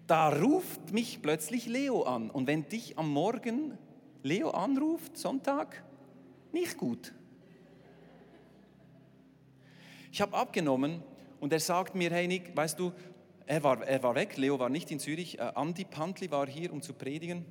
Da 0.08 0.30
ruft 0.30 0.92
mich 0.92 1.22
plötzlich 1.22 1.66
Leo 1.66 2.04
an. 2.04 2.30
Und 2.30 2.48
wenn 2.48 2.68
dich 2.68 2.98
am 2.98 3.10
Morgen 3.10 3.78
Leo 4.22 4.50
anruft, 4.52 5.18
Sonntag, 5.18 5.84
nicht 6.52 6.78
gut. 6.78 7.14
Ich 10.12 10.22
habe 10.22 10.36
abgenommen 10.36 11.02
und 11.40 11.52
er 11.52 11.60
sagt 11.60 11.96
mir, 11.96 12.12
hey 12.12 12.28
Nick, 12.28 12.56
weißt 12.56 12.80
du, 12.80 12.92
er 13.46 13.64
war, 13.64 13.86
er 13.86 14.02
war 14.04 14.16
weg, 14.16 14.38
Leo 14.38 14.60
war 14.60 14.70
nicht 14.70 14.92
in 14.92 15.00
Zürich. 15.00 15.40
Äh, 15.40 15.52
Andi 15.56 15.84
Pantli 15.86 16.32
war 16.32 16.48
hier, 16.48 16.72
um 16.72 16.82
zu 16.82 16.94
predigen. 16.94 17.46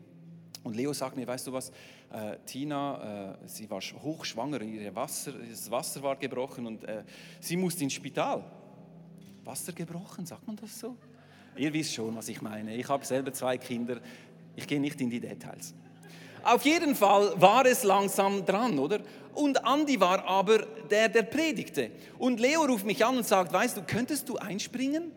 Und 0.64 0.76
Leo 0.76 0.92
sagt 0.92 1.16
mir, 1.16 1.26
weißt 1.26 1.48
du 1.48 1.52
was, 1.52 1.70
äh, 2.12 2.36
Tina, 2.46 3.36
äh, 3.42 3.48
sie 3.48 3.68
war 3.68 3.80
hochschwanger, 3.80 4.62
ihr 4.62 4.94
Wasser, 4.94 5.32
das 5.32 5.70
Wasser 5.70 6.02
war 6.02 6.16
gebrochen 6.16 6.66
und 6.66 6.84
äh, 6.84 7.02
sie 7.40 7.56
musste 7.56 7.82
ins 7.82 7.94
Spital. 7.94 8.44
Wasser 9.44 9.72
gebrochen, 9.72 10.24
sagt 10.24 10.46
man 10.46 10.56
das 10.56 10.78
so? 10.78 10.96
Ihr 11.56 11.72
wisst 11.72 11.94
schon, 11.94 12.14
was 12.14 12.28
ich 12.28 12.40
meine. 12.40 12.76
Ich 12.76 12.88
habe 12.88 13.04
selber 13.04 13.32
zwei 13.32 13.58
Kinder, 13.58 14.00
ich 14.54 14.66
gehe 14.66 14.80
nicht 14.80 15.00
in 15.00 15.10
die 15.10 15.20
Details. 15.20 15.74
Auf 16.44 16.64
jeden 16.64 16.94
Fall 16.94 17.40
war 17.40 17.66
es 17.66 17.82
langsam 17.82 18.44
dran, 18.44 18.78
oder? 18.78 19.00
Und 19.34 19.64
Andi 19.64 19.98
war 20.00 20.24
aber 20.24 20.58
der, 20.90 21.08
der 21.08 21.22
predigte. 21.22 21.90
Und 22.18 22.40
Leo 22.40 22.62
ruft 22.64 22.84
mich 22.84 23.04
an 23.04 23.16
und 23.16 23.26
sagt, 23.26 23.52
weißt 23.52 23.76
du, 23.76 23.82
könntest 23.82 24.28
du 24.28 24.36
einspringen? 24.36 25.12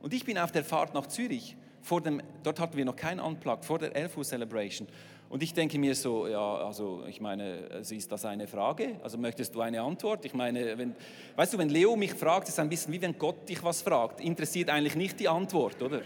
Und 0.00 0.14
ich 0.14 0.24
bin 0.24 0.38
auf 0.38 0.52
der 0.52 0.64
Fahrt 0.64 0.94
nach 0.94 1.06
Zürich, 1.06 1.56
vor 1.82 2.00
dem, 2.00 2.22
dort 2.42 2.60
hatten 2.60 2.76
wir 2.76 2.84
noch 2.84 2.96
keinen 2.96 3.20
Unplug, 3.20 3.64
vor 3.64 3.78
der 3.78 3.94
11 3.94 4.16
Uhr 4.16 4.24
Celebration. 4.24 4.88
Und 5.30 5.42
ich 5.42 5.52
denke 5.52 5.78
mir 5.78 5.94
so, 5.94 6.26
ja, 6.26 6.56
also 6.56 7.04
ich 7.06 7.20
meine, 7.20 7.68
also 7.70 7.94
ist 7.94 8.10
das 8.10 8.24
eine 8.24 8.46
Frage? 8.46 8.96
Also 9.02 9.18
möchtest 9.18 9.54
du 9.54 9.60
eine 9.60 9.82
Antwort? 9.82 10.24
Ich 10.24 10.32
meine, 10.32 10.78
wenn, 10.78 10.94
weißt 11.36 11.52
du, 11.52 11.58
wenn 11.58 11.68
Leo 11.68 11.96
mich 11.96 12.14
fragt, 12.14 12.48
ist 12.48 12.54
es 12.54 12.58
ein 12.58 12.70
bisschen 12.70 12.92
wie 12.94 13.02
wenn 13.02 13.18
Gott 13.18 13.46
dich 13.48 13.62
was 13.62 13.82
fragt. 13.82 14.20
Interessiert 14.20 14.70
eigentlich 14.70 14.96
nicht 14.96 15.20
die 15.20 15.28
Antwort, 15.28 15.82
oder? 15.82 16.00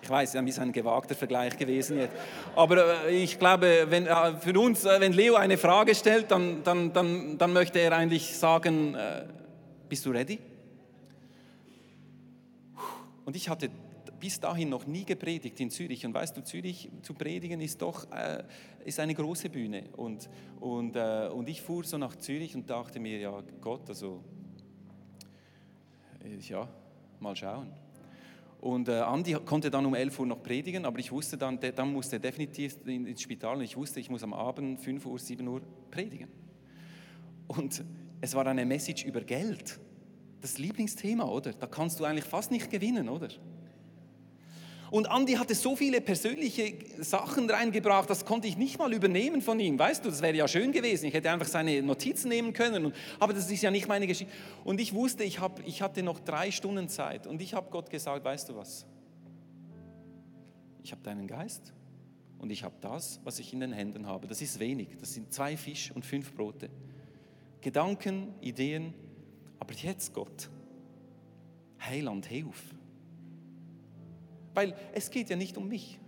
Ich 0.00 0.10
weiß, 0.10 0.34
es 0.34 0.42
ist 0.42 0.58
ein 0.58 0.72
gewagter 0.72 1.14
Vergleich 1.14 1.56
gewesen 1.56 1.98
jetzt. 1.98 2.16
Aber 2.56 3.04
äh, 3.06 3.22
ich 3.22 3.38
glaube, 3.38 3.86
wenn, 3.88 4.06
äh, 4.06 4.36
für 4.40 4.58
uns, 4.58 4.84
äh, 4.84 4.98
wenn 4.98 5.12
Leo 5.12 5.34
eine 5.36 5.58
Frage 5.58 5.94
stellt, 5.94 6.30
dann, 6.30 6.64
dann, 6.64 6.92
dann, 6.92 7.38
dann 7.38 7.52
möchte 7.52 7.78
er 7.78 7.92
eigentlich 7.92 8.36
sagen, 8.36 8.96
bist 9.88 10.04
du 10.06 10.10
ready? 10.10 10.38
Und 13.32 13.36
ich 13.36 13.48
hatte 13.48 13.70
bis 14.20 14.38
dahin 14.40 14.68
noch 14.68 14.86
nie 14.86 15.06
gepredigt 15.06 15.58
in 15.58 15.70
Zürich. 15.70 16.04
Und 16.04 16.12
weißt 16.12 16.36
du, 16.36 16.44
Zürich 16.44 16.90
zu 17.00 17.14
predigen 17.14 17.62
ist 17.62 17.80
doch 17.80 18.06
äh, 18.12 18.44
ist 18.84 19.00
eine 19.00 19.14
große 19.14 19.48
Bühne. 19.48 19.84
Und, 19.96 20.28
und, 20.60 20.96
äh, 20.96 21.30
und 21.32 21.48
ich 21.48 21.62
fuhr 21.62 21.82
so 21.82 21.96
nach 21.96 22.14
Zürich 22.16 22.54
und 22.54 22.68
dachte 22.68 23.00
mir, 23.00 23.18
ja 23.18 23.42
Gott, 23.62 23.88
also 23.88 24.22
äh, 26.22 26.36
ja, 26.46 26.68
mal 27.20 27.34
schauen. 27.34 27.72
Und 28.60 28.90
äh, 28.90 28.98
Andi 29.00 29.32
konnte 29.46 29.70
dann 29.70 29.86
um 29.86 29.94
11 29.94 30.18
Uhr 30.18 30.26
noch 30.26 30.42
predigen, 30.42 30.84
aber 30.84 30.98
ich 30.98 31.10
wusste 31.10 31.38
dann, 31.38 31.58
der, 31.58 31.72
dann 31.72 31.90
musste 31.90 32.16
er 32.16 32.20
definitiv 32.20 32.76
ins 32.84 33.22
Spital 33.22 33.56
und 33.56 33.62
ich 33.62 33.78
wusste, 33.78 33.98
ich 33.98 34.10
muss 34.10 34.22
am 34.22 34.34
Abend 34.34 34.78
5 34.78 35.06
Uhr, 35.06 35.18
7 35.18 35.48
Uhr 35.48 35.62
predigen. 35.90 36.28
Und 37.48 37.82
es 38.20 38.34
war 38.34 38.46
eine 38.46 38.66
Message 38.66 39.06
über 39.06 39.22
Geld 39.22 39.80
das 40.42 40.58
Lieblingsthema, 40.58 41.24
oder? 41.24 41.52
Da 41.52 41.66
kannst 41.66 42.00
du 42.00 42.04
eigentlich 42.04 42.24
fast 42.24 42.50
nicht 42.50 42.70
gewinnen, 42.70 43.08
oder? 43.08 43.28
Und 44.90 45.10
Andi 45.10 45.32
hatte 45.34 45.54
so 45.54 45.74
viele 45.74 46.02
persönliche 46.02 46.74
Sachen 46.98 47.48
reingebracht, 47.48 48.10
das 48.10 48.26
konnte 48.26 48.46
ich 48.46 48.58
nicht 48.58 48.78
mal 48.78 48.92
übernehmen 48.92 49.40
von 49.40 49.58
ihm. 49.58 49.78
Weißt 49.78 50.04
du, 50.04 50.10
das 50.10 50.20
wäre 50.20 50.36
ja 50.36 50.46
schön 50.46 50.70
gewesen. 50.70 51.06
Ich 51.06 51.14
hätte 51.14 51.30
einfach 51.30 51.48
seine 51.48 51.80
Notizen 51.80 52.28
nehmen 52.28 52.52
können. 52.52 52.84
Und, 52.84 52.94
aber 53.18 53.32
das 53.32 53.50
ist 53.50 53.62
ja 53.62 53.70
nicht 53.70 53.88
meine 53.88 54.06
Geschichte. 54.06 54.30
Und 54.64 54.82
ich 54.82 54.92
wusste, 54.92 55.24
ich, 55.24 55.40
hab, 55.40 55.66
ich 55.66 55.80
hatte 55.80 56.02
noch 56.02 56.20
drei 56.20 56.50
Stunden 56.50 56.90
Zeit. 56.90 57.26
Und 57.26 57.40
ich 57.40 57.54
habe 57.54 57.70
Gott 57.70 57.88
gesagt, 57.88 58.22
weißt 58.22 58.50
du 58.50 58.56
was? 58.56 58.84
Ich 60.82 60.92
habe 60.92 61.00
deinen 61.02 61.26
Geist 61.26 61.72
und 62.38 62.50
ich 62.50 62.62
habe 62.62 62.74
das, 62.82 63.18
was 63.24 63.38
ich 63.38 63.54
in 63.54 63.60
den 63.60 63.72
Händen 63.72 64.06
habe. 64.06 64.26
Das 64.26 64.42
ist 64.42 64.58
wenig. 64.58 64.88
Das 65.00 65.14
sind 65.14 65.32
zwei 65.32 65.56
Fisch 65.56 65.90
und 65.94 66.04
fünf 66.04 66.34
Brote. 66.34 66.68
Gedanken, 67.62 68.34
Ideen, 68.42 68.92
aber 69.62 69.74
jetzt, 69.74 70.12
Gott, 70.12 70.50
Heiland, 71.80 72.26
hilf. 72.26 72.74
Weil 74.54 74.74
es 74.92 75.08
geht 75.08 75.30
ja 75.30 75.36
nicht 75.36 75.56
um 75.56 75.68
mich. 75.68 76.00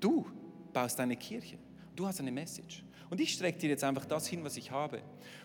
Du 0.00 0.26
baust 0.74 1.00
eine 1.00 1.16
Kirche. 1.16 1.56
Du 1.94 2.06
hast 2.06 2.20
eine 2.20 2.30
Message. 2.30 2.84
Und 3.08 3.22
ich 3.22 3.32
strecke 3.32 3.56
dir 3.60 3.70
jetzt 3.70 3.84
einfach 3.84 4.04
das 4.04 4.26
hin, 4.26 4.44
was 4.44 4.58
ich 4.58 4.70
habe. 4.70 5.00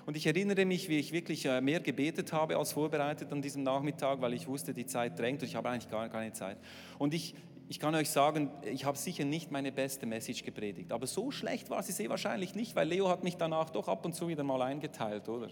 Und 0.05 0.17
ich 0.17 0.27
erinnere 0.27 0.65
mich, 0.65 0.89
wie 0.89 0.99
ich 0.99 1.13
wirklich 1.13 1.45
äh, 1.45 1.61
mehr 1.61 1.79
gebetet 1.79 2.33
habe 2.33 2.57
als 2.57 2.73
vorbereitet 2.73 3.31
an 3.31 3.41
diesem 3.41 3.63
Nachmittag, 3.63 4.19
weil 4.19 4.33
ich 4.33 4.49
wusste, 4.49 4.73
die 4.73 4.85
Zeit 4.85 5.17
drängt 5.17 5.41
und 5.41 5.47
ich 5.47 5.55
habe 5.55 5.69
eigentlich 5.69 5.89
gar 5.89 6.09
keine 6.09 6.33
Zeit. 6.33 6.57
Und 6.99 7.13
ich, 7.13 7.35
ich 7.69 7.79
kann 7.79 7.95
euch 7.95 8.09
sagen, 8.09 8.51
ich 8.65 8.83
habe 8.83 8.97
sicher 8.97 9.23
nicht 9.23 9.49
meine 9.49 9.71
beste 9.71 10.05
Message 10.05 10.43
gepredigt. 10.43 10.91
Aber 10.91 11.07
so 11.07 11.31
schlecht 11.31 11.69
war 11.69 11.83
sie 11.83 11.93
sehr 11.93 12.09
wahrscheinlich 12.09 12.53
nicht, 12.53 12.75
weil 12.75 12.89
Leo 12.89 13.07
hat 13.07 13.23
mich 13.23 13.37
danach 13.37 13.69
doch 13.69 13.87
ab 13.87 14.03
und 14.03 14.13
zu 14.13 14.27
wieder 14.27 14.43
mal 14.43 14.61
eingeteilt, 14.61 15.29
oder? 15.29 15.51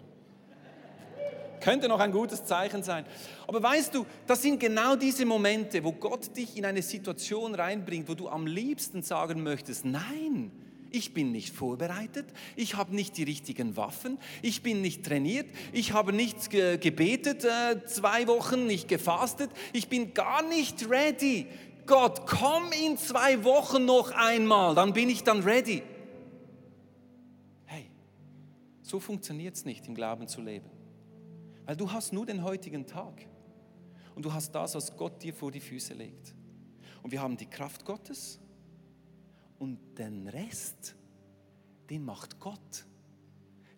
Könnte 1.59 1.87
noch 1.87 1.99
ein 1.99 2.11
gutes 2.11 2.43
Zeichen 2.45 2.83
sein. 2.83 3.05
Aber 3.47 3.61
weißt 3.61 3.93
du, 3.95 4.05
das 4.27 4.41
sind 4.41 4.59
genau 4.59 4.95
diese 4.95 5.25
Momente, 5.25 5.83
wo 5.83 5.91
Gott 5.91 6.35
dich 6.35 6.57
in 6.57 6.65
eine 6.65 6.81
Situation 6.81 7.55
reinbringt, 7.55 8.07
wo 8.07 8.13
du 8.13 8.29
am 8.29 8.47
liebsten 8.47 9.01
sagen 9.01 9.43
möchtest, 9.43 9.85
nein, 9.85 10.51
ich 10.91 11.13
bin 11.13 11.31
nicht 11.31 11.53
vorbereitet, 11.53 12.25
ich 12.55 12.75
habe 12.75 12.95
nicht 12.95 13.17
die 13.17 13.23
richtigen 13.23 13.77
Waffen, 13.77 14.17
ich 14.41 14.63
bin 14.63 14.81
nicht 14.81 15.05
trainiert, 15.05 15.47
ich 15.71 15.93
habe 15.93 16.13
nicht 16.13 16.49
gebetet 16.49 17.45
äh, 17.45 17.83
zwei 17.85 18.27
Wochen, 18.27 18.65
nicht 18.65 18.87
gefastet, 18.87 19.51
ich 19.73 19.87
bin 19.87 20.13
gar 20.13 20.41
nicht 20.41 20.89
ready. 20.89 21.47
Gott, 21.85 22.27
komm 22.27 22.71
in 22.85 22.97
zwei 22.97 23.43
Wochen 23.43 23.85
noch 23.85 24.11
einmal, 24.11 24.75
dann 24.75 24.93
bin 24.93 25.09
ich 25.09 25.23
dann 25.23 25.41
ready. 25.43 25.81
Hey, 27.65 27.89
so 28.81 28.99
funktioniert 28.99 29.55
es 29.55 29.65
nicht, 29.65 29.87
im 29.87 29.95
Glauben 29.95 30.27
zu 30.27 30.41
leben. 30.41 30.69
Weil 31.69 31.77
du 31.77 31.91
hast 31.91 32.13
nur 32.13 32.25
den 32.25 32.43
heutigen 32.43 32.87
Tag. 32.87 33.27
Und 34.15 34.25
du 34.25 34.33
hast 34.33 34.51
das, 34.55 34.73
was 34.73 34.97
Gott 34.97 35.21
dir 35.21 35.31
vor 35.31 35.51
die 35.51 35.59
Füße 35.59 35.93
legt. 35.93 36.33
Und 37.03 37.11
wir 37.11 37.21
haben 37.21 37.37
die 37.37 37.45
Kraft 37.45 37.85
Gottes 37.85 38.39
und 39.59 39.77
den 39.99 40.27
Rest, 40.27 40.95
den 41.91 42.03
macht 42.03 42.39
Gott. 42.39 42.87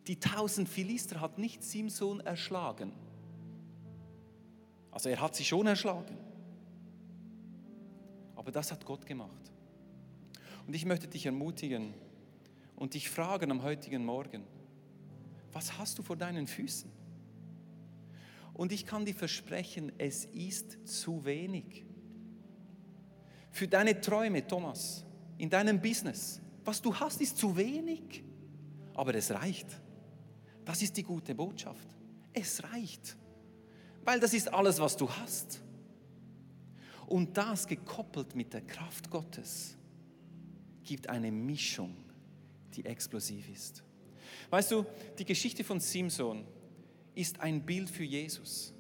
Die 0.08 0.18
tausend 0.18 0.70
Philister 0.70 1.20
hat 1.20 1.38
nicht 1.38 1.64
Simson 1.64 2.22
erschlagen. 2.22 2.94
Also 4.90 5.10
er 5.10 5.20
hat 5.20 5.36
sie 5.36 5.44
schon 5.44 5.68
erschlagen. 5.68 6.18
Aber 8.38 8.54
das 8.54 8.72
hat 8.72 8.86
Gott 8.86 9.06
gemacht. 9.06 9.52
Und 10.66 10.74
ich 10.74 10.86
möchte 10.86 11.10
dich 11.10 11.26
ermutigen 11.26 11.94
und 12.78 12.94
dich 12.94 13.10
fragen 13.10 13.52
am 13.52 13.64
heutigen 13.64 14.06
Morgen, 14.06 14.46
was 15.52 15.78
hast 15.78 16.00
du 16.00 16.04
vor 16.04 16.16
deinen 16.16 16.48
Füßen? 16.48 17.01
Und 18.54 18.72
ich 18.72 18.86
kann 18.86 19.06
dir 19.06 19.16
versprechen, 19.16 19.92
es 19.98 20.26
ist 20.26 20.88
zu 20.88 21.24
wenig. 21.26 21.86
Für 23.52 23.68
deine 23.68 24.00
Träume, 24.00 24.46
Thomas, 24.46 25.06
in 25.38 25.50
deinem 25.50 25.82
Business. 25.82 26.42
Was 26.64 26.82
du 26.82 26.94
hast, 26.94 27.22
ist 27.22 27.38
zu 27.38 27.56
wenig, 27.56 28.24
aber 28.94 29.16
es 29.16 29.32
reicht. 29.32 29.68
Das 30.64 30.82
ist 30.82 30.96
die 30.96 31.04
gute 31.04 31.34
Botschaft. 31.34 31.88
Es 32.34 32.64
reicht, 32.64 33.18
weil 34.04 34.20
das 34.20 34.34
ist 34.34 34.54
alles, 34.54 34.80
was 34.80 34.96
du 34.96 35.10
hast. 35.10 35.62
Und 37.08 37.36
das 37.36 37.68
gekoppelt 37.68 38.36
mit 38.36 38.54
der 38.54 38.62
Kraft 38.62 39.10
Gottes 39.10 39.76
gibt 40.84 41.10
eine 41.10 41.32
Mischung, 41.32 41.96
die 42.74 42.86
explosiv 42.86 43.50
ist. 43.50 43.84
Weißt 44.50 44.72
du, 44.72 44.86
die 45.18 45.26
Geschichte 45.26 45.64
von 45.64 45.80
Simson 45.80 46.46
ist 47.16 47.40
ein 47.40 47.66
Bild 47.66 47.90
für 47.90 48.04
Jesus. 48.04 48.74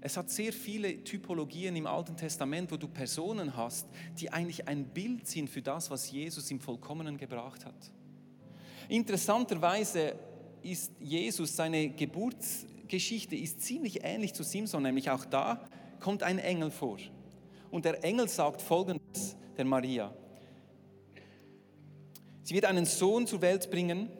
Es 0.00 0.16
hat 0.18 0.28
sehr 0.28 0.52
viele 0.52 1.02
Typologien 1.02 1.74
im 1.76 1.86
Alten 1.86 2.16
Testament, 2.16 2.70
wo 2.70 2.76
du 2.76 2.88
Personen 2.88 3.56
hast, 3.56 3.88
die 4.18 4.30
eigentlich 4.30 4.68
ein 4.68 4.84
Bild 4.84 5.26
sind 5.26 5.48
für 5.48 5.62
das, 5.62 5.90
was 5.90 6.10
Jesus 6.10 6.50
im 6.50 6.60
Vollkommenen 6.60 7.16
gebracht 7.16 7.64
hat. 7.64 7.90
Interessanterweise 8.88 10.14
ist 10.62 10.92
Jesus, 11.00 11.56
seine 11.56 11.88
Geburtsgeschichte 11.88 13.34
ist 13.34 13.62
ziemlich 13.62 14.04
ähnlich 14.04 14.34
zu 14.34 14.42
Simson, 14.42 14.82
nämlich 14.82 15.10
auch 15.10 15.24
da 15.24 15.66
kommt 16.00 16.22
ein 16.22 16.38
Engel 16.38 16.70
vor. 16.70 16.98
Und 17.70 17.86
der 17.86 18.04
Engel 18.04 18.28
sagt 18.28 18.60
folgendes 18.60 19.36
der 19.56 19.64
Maria. 19.64 20.14
Sie 22.42 22.54
wird 22.54 22.66
einen 22.66 22.84
Sohn 22.84 23.26
zur 23.26 23.40
Welt 23.40 23.70
bringen, 23.70 24.10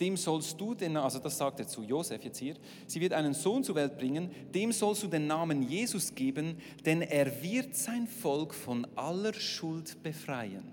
dem 0.00 0.16
sollst 0.16 0.60
du 0.60 0.74
den, 0.74 0.96
also 0.96 1.18
das 1.18 1.38
sagt 1.38 1.60
er 1.60 1.66
zu 1.66 1.82
Josef 1.82 2.22
jetzt 2.22 2.38
hier, 2.38 2.54
sie 2.86 3.00
wird 3.00 3.12
einen 3.12 3.34
Sohn 3.34 3.64
zur 3.64 3.74
Welt 3.74 3.98
bringen, 3.98 4.30
dem 4.54 4.72
sollst 4.72 5.02
du 5.02 5.08
den 5.08 5.26
Namen 5.26 5.62
Jesus 5.62 6.14
geben, 6.14 6.58
denn 6.84 7.02
er 7.02 7.42
wird 7.42 7.74
sein 7.74 8.06
Volk 8.06 8.54
von 8.54 8.86
aller 8.94 9.34
Schuld 9.34 10.02
befreien. 10.02 10.72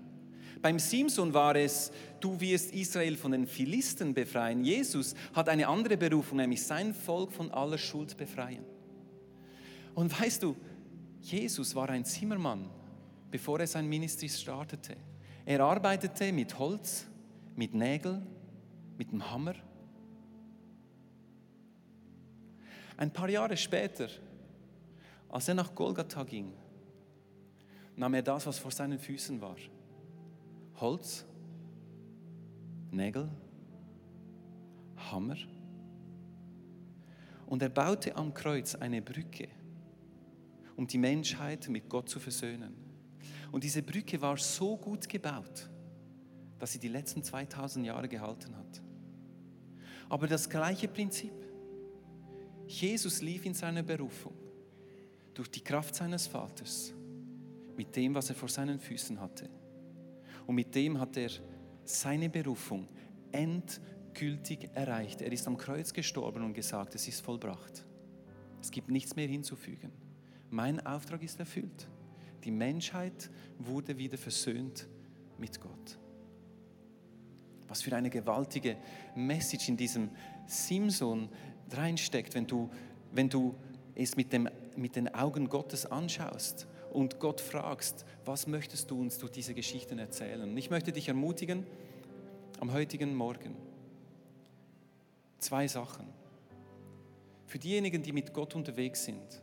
Beim 0.62 0.78
Simson 0.78 1.34
war 1.34 1.54
es, 1.56 1.92
du 2.20 2.40
wirst 2.40 2.72
Israel 2.72 3.16
von 3.16 3.32
den 3.32 3.46
Philisten 3.46 4.14
befreien. 4.14 4.64
Jesus 4.64 5.14
hat 5.34 5.48
eine 5.48 5.68
andere 5.68 5.96
Berufung, 5.96 6.38
nämlich 6.38 6.64
sein 6.64 6.94
Volk 6.94 7.32
von 7.32 7.50
aller 7.50 7.78
Schuld 7.78 8.16
befreien. 8.16 8.64
Und 9.94 10.18
weißt 10.20 10.42
du, 10.42 10.56
Jesus 11.20 11.74
war 11.74 11.88
ein 11.90 12.04
Zimmermann, 12.04 12.68
bevor 13.30 13.60
er 13.60 13.66
sein 13.66 13.86
Ministry 13.86 14.28
startete. 14.28 14.96
Er 15.44 15.60
arbeitete 15.60 16.32
mit 16.32 16.58
Holz, 16.58 17.06
mit 17.54 17.74
Nägeln, 17.74 18.26
mit 18.96 19.12
dem 19.12 19.30
Hammer. 19.30 19.54
Ein 22.96 23.12
paar 23.12 23.28
Jahre 23.28 23.56
später, 23.56 24.08
als 25.28 25.48
er 25.48 25.54
nach 25.54 25.74
Golgatha 25.74 26.24
ging, 26.24 26.52
nahm 27.94 28.14
er 28.14 28.22
das, 28.22 28.46
was 28.46 28.58
vor 28.58 28.70
seinen 28.70 28.98
Füßen 28.98 29.40
war. 29.40 29.56
Holz, 30.76 31.24
Nägel, 32.90 33.28
Hammer. 34.96 35.36
Und 37.46 37.62
er 37.62 37.68
baute 37.68 38.16
am 38.16 38.34
Kreuz 38.34 38.74
eine 38.74 39.02
Brücke, 39.02 39.48
um 40.76 40.86
die 40.86 40.98
Menschheit 40.98 41.68
mit 41.68 41.88
Gott 41.88 42.08
zu 42.08 42.18
versöhnen. 42.18 42.74
Und 43.52 43.62
diese 43.62 43.82
Brücke 43.82 44.20
war 44.20 44.36
so 44.36 44.76
gut 44.76 45.08
gebaut, 45.08 45.68
dass 46.58 46.72
sie 46.72 46.78
die 46.78 46.88
letzten 46.88 47.22
2000 47.22 47.86
Jahre 47.86 48.08
gehalten 48.08 48.56
hat. 48.56 48.82
Aber 50.08 50.26
das 50.26 50.48
gleiche 50.48 50.88
Prinzip. 50.88 51.32
Jesus 52.66 53.22
lief 53.22 53.46
in 53.46 53.54
seiner 53.54 53.82
Berufung 53.82 54.34
durch 55.34 55.48
die 55.50 55.60
Kraft 55.60 55.94
seines 55.94 56.26
Vaters 56.26 56.92
mit 57.76 57.94
dem, 57.94 58.14
was 58.14 58.30
er 58.30 58.34
vor 58.34 58.48
seinen 58.48 58.80
Füßen 58.80 59.20
hatte. 59.20 59.48
Und 60.46 60.54
mit 60.54 60.74
dem 60.74 60.98
hat 60.98 61.16
er 61.16 61.30
seine 61.84 62.28
Berufung 62.28 62.88
endgültig 63.32 64.68
erreicht. 64.74 65.20
Er 65.20 65.30
ist 65.30 65.46
am 65.46 65.56
Kreuz 65.56 65.92
gestorben 65.92 66.42
und 66.42 66.54
gesagt, 66.54 66.94
es 66.94 67.06
ist 67.06 67.20
vollbracht. 67.20 67.84
Es 68.60 68.70
gibt 68.70 68.90
nichts 68.90 69.14
mehr 69.14 69.28
hinzufügen. 69.28 69.92
Mein 70.50 70.84
Auftrag 70.84 71.22
ist 71.22 71.38
erfüllt. 71.38 71.88
Die 72.44 72.50
Menschheit 72.50 73.30
wurde 73.58 73.96
wieder 73.98 74.16
versöhnt 74.16 74.88
mit 75.38 75.60
Gott. 75.60 75.98
Was 77.68 77.82
für 77.82 77.94
eine 77.94 78.10
gewaltige 78.10 78.76
Message 79.14 79.68
in 79.68 79.76
diesem 79.76 80.10
Simson 80.46 81.28
reinsteckt, 81.70 82.34
wenn 82.34 82.46
du, 82.46 82.70
wenn 83.12 83.28
du 83.28 83.54
es 83.94 84.16
mit, 84.16 84.32
dem, 84.32 84.48
mit 84.76 84.96
den 84.96 85.12
Augen 85.14 85.48
Gottes 85.48 85.86
anschaust 85.86 86.66
und 86.92 87.18
Gott 87.18 87.40
fragst, 87.40 88.04
was 88.24 88.46
möchtest 88.46 88.90
du 88.90 89.00
uns 89.00 89.18
durch 89.18 89.32
diese 89.32 89.54
Geschichten 89.54 89.98
erzählen? 89.98 90.42
Und 90.42 90.56
ich 90.56 90.70
möchte 90.70 90.92
dich 90.92 91.08
ermutigen, 91.08 91.66
am 92.60 92.72
heutigen 92.72 93.14
Morgen, 93.14 93.54
zwei 95.38 95.68
Sachen. 95.68 96.06
Für 97.46 97.58
diejenigen, 97.58 98.02
die 98.02 98.12
mit 98.12 98.32
Gott 98.32 98.54
unterwegs 98.54 99.04
sind, 99.04 99.42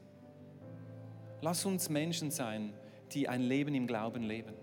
lass 1.42 1.66
uns 1.66 1.90
Menschen 1.90 2.32
sein, 2.32 2.74
die 3.12 3.30
ein 3.30 3.42
Leben 3.42 3.76
im 3.76 3.88
Glauben 3.88 4.24
leben. 4.24 4.54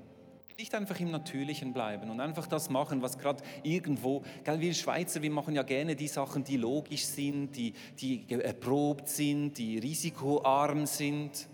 Nicht 0.61 0.75
einfach 0.75 1.01
im 1.01 1.11
Natürlichen 1.11 1.73
bleiben 1.73 2.11
und 2.11 2.21
einfach 2.21 2.47
das 2.47 2.69
machen, 2.69 3.01
was 3.01 3.17
gerade 3.17 3.43
irgendwo, 3.63 4.23
gell, 4.45 4.61
wir 4.61 4.75
Schweizer, 4.75 5.23
wir 5.23 5.31
machen 5.31 5.55
ja 5.55 5.63
gerne 5.63 5.97
die 5.97 6.07
Sachen, 6.07 6.45
die 6.45 6.59
logisch 6.59 7.07
sind, 7.07 7.57
die, 7.57 7.73
die 7.99 8.27
erprobt 8.29 9.09
sind, 9.09 9.57
die 9.57 9.79
risikoarm 9.79 10.85
sind. 10.85 11.49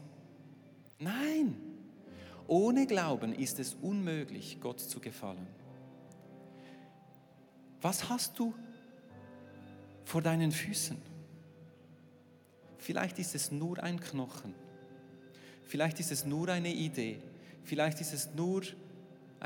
Nein, 0.98 1.56
ohne 2.48 2.84
Glauben 2.88 3.32
ist 3.32 3.60
es 3.60 3.74
unmöglich, 3.74 4.58
Gott 4.60 4.80
zu 4.80 4.98
gefallen. 4.98 5.46
Was 7.80 8.08
hast 8.08 8.36
du 8.40 8.54
vor 10.04 10.20
deinen 10.20 10.50
Füßen? 10.50 11.00
Vielleicht 12.78 13.20
ist 13.20 13.36
es 13.36 13.52
nur 13.52 13.80
ein 13.80 14.00
Knochen. 14.00 14.52
Vielleicht 15.62 16.00
ist 16.00 16.10
es 16.10 16.24
nur 16.24 16.48
eine 16.48 16.72
Idee. 16.72 17.20
Vielleicht 17.62 18.00
ist 18.00 18.12
es 18.12 18.34
nur 18.34 18.62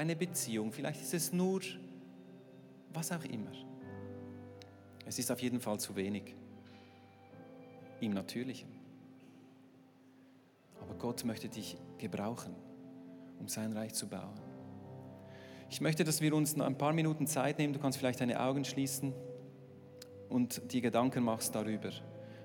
eine 0.00 0.16
Beziehung, 0.16 0.72
vielleicht 0.72 1.02
ist 1.02 1.12
es 1.12 1.30
nur 1.30 1.60
was 2.90 3.12
auch 3.12 3.24
immer. 3.24 3.52
Es 5.04 5.18
ist 5.18 5.30
auf 5.30 5.42
jeden 5.42 5.60
Fall 5.60 5.78
zu 5.78 5.94
wenig 5.94 6.34
im 8.00 8.14
Natürlichen. 8.14 8.70
Aber 10.80 10.94
Gott 10.94 11.22
möchte 11.26 11.50
dich 11.50 11.76
gebrauchen, 11.98 12.54
um 13.38 13.46
sein 13.46 13.74
Reich 13.74 13.92
zu 13.92 14.08
bauen. 14.08 14.40
Ich 15.68 15.82
möchte, 15.82 16.02
dass 16.02 16.22
wir 16.22 16.34
uns 16.34 16.58
ein 16.58 16.78
paar 16.78 16.94
Minuten 16.94 17.26
Zeit 17.26 17.58
nehmen. 17.58 17.74
Du 17.74 17.78
kannst 17.78 17.98
vielleicht 17.98 18.22
deine 18.22 18.40
Augen 18.40 18.64
schließen 18.64 19.12
und 20.30 20.72
dir 20.72 20.80
Gedanken 20.80 21.22
machst 21.22 21.54
darüber. 21.54 21.90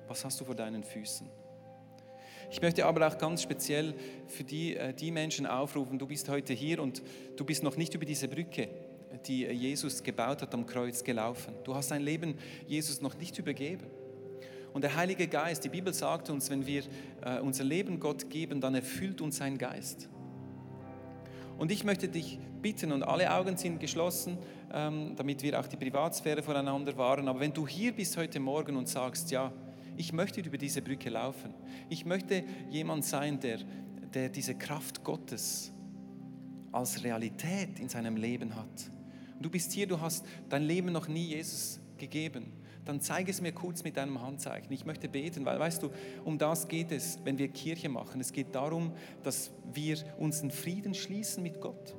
Was 0.10 0.26
hast 0.26 0.42
du 0.42 0.46
vor 0.46 0.56
deinen 0.56 0.84
Füßen? 0.84 1.30
Ich 2.50 2.62
möchte 2.62 2.86
aber 2.86 3.08
auch 3.08 3.18
ganz 3.18 3.42
speziell 3.42 3.94
für 4.28 4.44
die, 4.44 4.76
äh, 4.76 4.94
die 4.94 5.12
Menschen 5.12 5.46
aufrufen, 5.46 6.00
du 6.00 6.08
bist 6.08 6.30
heute 6.30 6.54
hier 6.54 6.82
und 6.82 7.02
du 7.36 7.46
bist 7.46 7.64
noch 7.64 7.78
nicht 7.78 7.94
über 7.94 8.06
diese 8.06 8.28
Brücke, 8.28 8.70
die 9.26 9.46
Jesus 9.46 10.04
gebaut 10.04 10.42
hat 10.42 10.54
am 10.54 10.66
Kreuz, 10.66 11.04
gelaufen. 11.04 11.54
Du 11.64 11.76
hast 11.76 11.92
dein 11.92 12.02
Leben 12.02 12.36
Jesus 12.68 13.02
noch 13.02 13.18
nicht 13.18 13.38
übergeben. 13.40 13.86
Und 14.74 14.84
der 14.84 14.96
Heilige 14.96 15.28
Geist, 15.28 15.64
die 15.64 15.70
Bibel 15.70 15.94
sagt 15.94 16.30
uns, 16.30 16.50
wenn 16.50 16.66
wir 16.66 16.84
äh, 17.24 17.40
unser 17.40 17.64
Leben 17.64 18.00
Gott 18.00 18.30
geben, 18.30 18.60
dann 18.60 18.76
erfüllt 18.76 19.22
uns 19.22 19.38
sein 19.38 19.58
Geist. 19.58 20.10
Und 21.58 21.72
ich 21.72 21.86
möchte 21.86 22.10
dich 22.10 22.40
bitten, 22.62 22.92
und 22.92 23.04
alle 23.04 23.34
Augen 23.34 23.56
sind 23.56 23.80
geschlossen, 23.80 24.38
ähm, 24.74 25.14
damit 25.16 25.42
wir 25.44 25.58
auch 25.60 25.68
die 25.68 25.78
Privatsphäre 25.78 26.44
voneinander 26.44 26.98
wahren, 26.98 27.28
aber 27.30 27.40
wenn 27.40 27.54
du 27.54 27.66
hier 27.66 27.94
bist 27.94 28.18
heute 28.18 28.40
Morgen 28.40 28.76
und 28.76 28.90
sagst, 28.90 29.32
ja, 29.32 29.54
ich 29.98 30.14
möchte 30.14 30.42
über 30.42 30.58
diese 30.58 30.82
Brücke 30.82 31.10
laufen. 31.10 31.54
Ich 31.90 32.06
möchte 32.06 32.44
jemand 32.70 33.06
sein, 33.06 33.40
der, 33.40 33.60
der 34.14 34.30
diese 34.30 34.56
Kraft 34.56 35.04
Gottes 35.04 35.72
als 36.72 37.04
Realität 37.04 37.80
in 37.80 37.90
seinem 37.90 38.18
Leben 38.18 38.56
hat. 38.56 38.92
Und 39.36 39.46
du 39.46 39.50
bist 39.50 39.72
hier, 39.72 39.88
du 39.88 40.00
hast 40.00 40.26
dein 40.50 40.64
Leben 40.64 40.92
noch 40.92 41.08
nie 41.08 41.28
Jesus 41.28 41.80
gegeben. 41.98 42.52
Dann 42.84 43.02
zeige 43.02 43.32
es 43.32 43.42
mir 43.42 43.52
kurz 43.52 43.84
mit 43.84 43.98
deinem 43.98 44.22
Handzeichen. 44.22 44.72
Ich 44.72 44.86
möchte 44.86 45.10
beten, 45.10 45.44
weil 45.44 45.60
weißt 45.60 45.82
du, 45.82 45.90
um 46.24 46.38
das 46.38 46.68
geht 46.68 46.92
es, 46.92 47.20
wenn 47.24 47.38
wir 47.38 47.48
Kirche 47.48 47.90
machen. 47.90 48.22
Es 48.22 48.32
geht 48.32 48.54
darum, 48.54 48.94
dass 49.24 49.52
wir 49.74 49.98
uns 50.20 50.42
einen 50.42 50.52
Frieden 50.52 50.94
schließen 50.94 51.42
mit 51.42 51.60
Gott. 51.60 51.96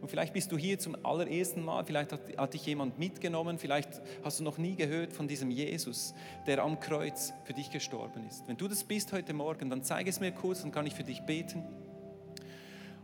Und 0.00 0.08
vielleicht 0.08 0.32
bist 0.32 0.52
du 0.52 0.56
hier 0.56 0.78
zum 0.78 0.96
allerersten 1.04 1.64
Mal, 1.64 1.84
vielleicht 1.84 2.12
hat, 2.12 2.20
hat 2.36 2.54
dich 2.54 2.64
jemand 2.66 2.98
mitgenommen, 2.98 3.58
vielleicht 3.58 4.00
hast 4.22 4.38
du 4.38 4.44
noch 4.44 4.58
nie 4.58 4.76
gehört 4.76 5.12
von 5.12 5.26
diesem 5.26 5.50
Jesus, 5.50 6.14
der 6.46 6.62
am 6.62 6.78
Kreuz 6.78 7.32
für 7.44 7.52
dich 7.52 7.70
gestorben 7.70 8.24
ist. 8.28 8.46
Wenn 8.46 8.56
du 8.56 8.68
das 8.68 8.84
bist 8.84 9.12
heute 9.12 9.32
Morgen, 9.32 9.70
dann 9.70 9.82
zeige 9.82 10.08
es 10.08 10.20
mir 10.20 10.30
kurz, 10.30 10.62
dann 10.62 10.70
kann 10.70 10.86
ich 10.86 10.94
für 10.94 11.04
dich 11.04 11.22
beten. 11.22 11.64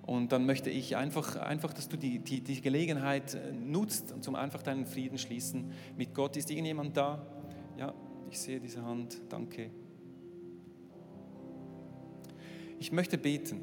Und 0.06 0.32
dann 0.32 0.44
möchte 0.44 0.68
ich 0.68 0.96
einfach, 0.96 1.36
einfach 1.36 1.72
dass 1.72 1.88
du 1.88 1.96
die, 1.96 2.18
die, 2.18 2.42
die 2.42 2.60
Gelegenheit 2.60 3.34
äh, 3.34 3.52
nutzt, 3.52 4.14
um 4.28 4.34
einfach 4.34 4.62
deinen 4.62 4.84
Frieden 4.84 5.16
schließen 5.16 5.72
mit 5.96 6.14
Gott. 6.14 6.36
Ist 6.36 6.50
irgendjemand 6.50 6.96
da? 6.96 7.26
Ja, 7.78 7.94
ich 8.30 8.38
sehe 8.38 8.60
diese 8.60 8.82
Hand. 8.82 9.18
Danke. 9.30 9.70
Ich 12.78 12.92
möchte 12.92 13.16
beten. 13.16 13.62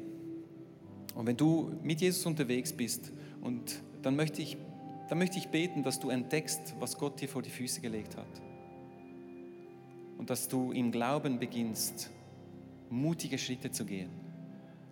Und 1.14 1.26
wenn 1.26 1.36
du 1.36 1.72
mit 1.82 2.00
Jesus 2.00 2.26
unterwegs 2.26 2.72
bist, 2.72 3.12
und 3.42 3.82
dann 4.02 4.16
möchte 4.16 4.40
ich, 4.40 4.56
dann 5.08 5.18
möchte 5.18 5.38
ich 5.38 5.48
beten, 5.48 5.82
dass 5.82 6.00
du 6.00 6.08
entdeckst, 6.08 6.74
was 6.78 6.96
Gott 6.96 7.20
dir 7.20 7.28
vor 7.28 7.42
die 7.42 7.50
Füße 7.50 7.80
gelegt 7.80 8.16
hat. 8.16 8.42
Und 10.16 10.30
dass 10.30 10.48
du 10.48 10.72
im 10.72 10.92
Glauben 10.92 11.38
beginnst, 11.38 12.10
mutige 12.88 13.38
Schritte 13.38 13.70
zu 13.70 13.84
gehen, 13.84 14.10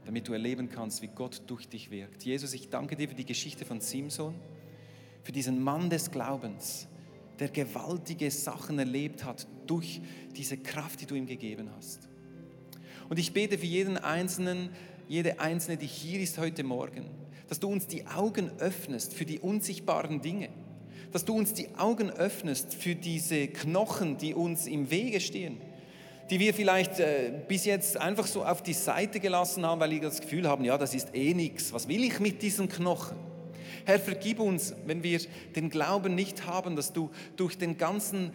damit 0.04 0.26
du 0.26 0.32
erleben 0.32 0.68
kannst, 0.68 1.02
wie 1.02 1.08
Gott 1.08 1.42
durch 1.46 1.68
dich 1.68 1.90
wirkt. 1.90 2.24
Jesus, 2.24 2.52
ich 2.52 2.68
danke 2.68 2.96
dir 2.96 3.08
für 3.08 3.14
die 3.14 3.24
Geschichte 3.24 3.64
von 3.64 3.80
Simson, 3.80 4.34
für 5.22 5.32
diesen 5.32 5.62
Mann 5.62 5.88
des 5.88 6.10
Glaubens, 6.10 6.88
der 7.38 7.48
gewaltige 7.48 8.30
Sachen 8.30 8.78
erlebt 8.78 9.24
hat 9.24 9.46
durch 9.66 10.00
diese 10.36 10.56
Kraft, 10.56 11.00
die 11.00 11.06
du 11.06 11.14
ihm 11.14 11.26
gegeben 11.26 11.70
hast. 11.76 12.08
Und 13.08 13.18
ich 13.18 13.32
bete 13.32 13.58
für 13.58 13.66
jeden 13.66 13.96
Einzelnen, 13.96 14.70
jede 15.08 15.40
Einzelne, 15.40 15.76
die 15.76 15.86
hier 15.86 16.20
ist 16.20 16.38
heute 16.38 16.64
Morgen, 16.64 17.06
dass 17.50 17.58
du 17.58 17.68
uns 17.68 17.88
die 17.88 18.06
Augen 18.06 18.52
öffnest 18.60 19.12
für 19.12 19.24
die 19.24 19.40
unsichtbaren 19.40 20.22
Dinge, 20.22 20.50
dass 21.10 21.24
du 21.24 21.36
uns 21.36 21.52
die 21.52 21.66
Augen 21.76 22.08
öffnest 22.08 22.74
für 22.74 22.94
diese 22.94 23.48
Knochen, 23.48 24.16
die 24.18 24.34
uns 24.34 24.68
im 24.68 24.88
Wege 24.92 25.20
stehen, 25.20 25.60
die 26.30 26.38
wir 26.38 26.54
vielleicht 26.54 27.00
äh, 27.00 27.32
bis 27.48 27.64
jetzt 27.64 27.96
einfach 27.96 28.28
so 28.28 28.44
auf 28.44 28.62
die 28.62 28.72
Seite 28.72 29.18
gelassen 29.18 29.66
haben, 29.66 29.80
weil 29.80 29.90
wir 29.90 30.00
das 30.00 30.20
Gefühl 30.20 30.46
haben, 30.46 30.64
ja, 30.64 30.78
das 30.78 30.94
ist 30.94 31.12
eh 31.12 31.34
nichts, 31.34 31.72
was 31.72 31.88
will 31.88 32.04
ich 32.04 32.20
mit 32.20 32.40
diesen 32.40 32.68
Knochen? 32.68 33.16
Herr, 33.84 33.98
vergib 33.98 34.40
uns, 34.40 34.74
wenn 34.86 35.02
wir 35.02 35.20
den 35.56 35.70
Glauben 35.70 36.14
nicht 36.14 36.46
haben, 36.46 36.76
dass 36.76 36.92
du 36.92 37.10
durch, 37.36 37.56
den 37.56 37.78
ganzen, 37.78 38.30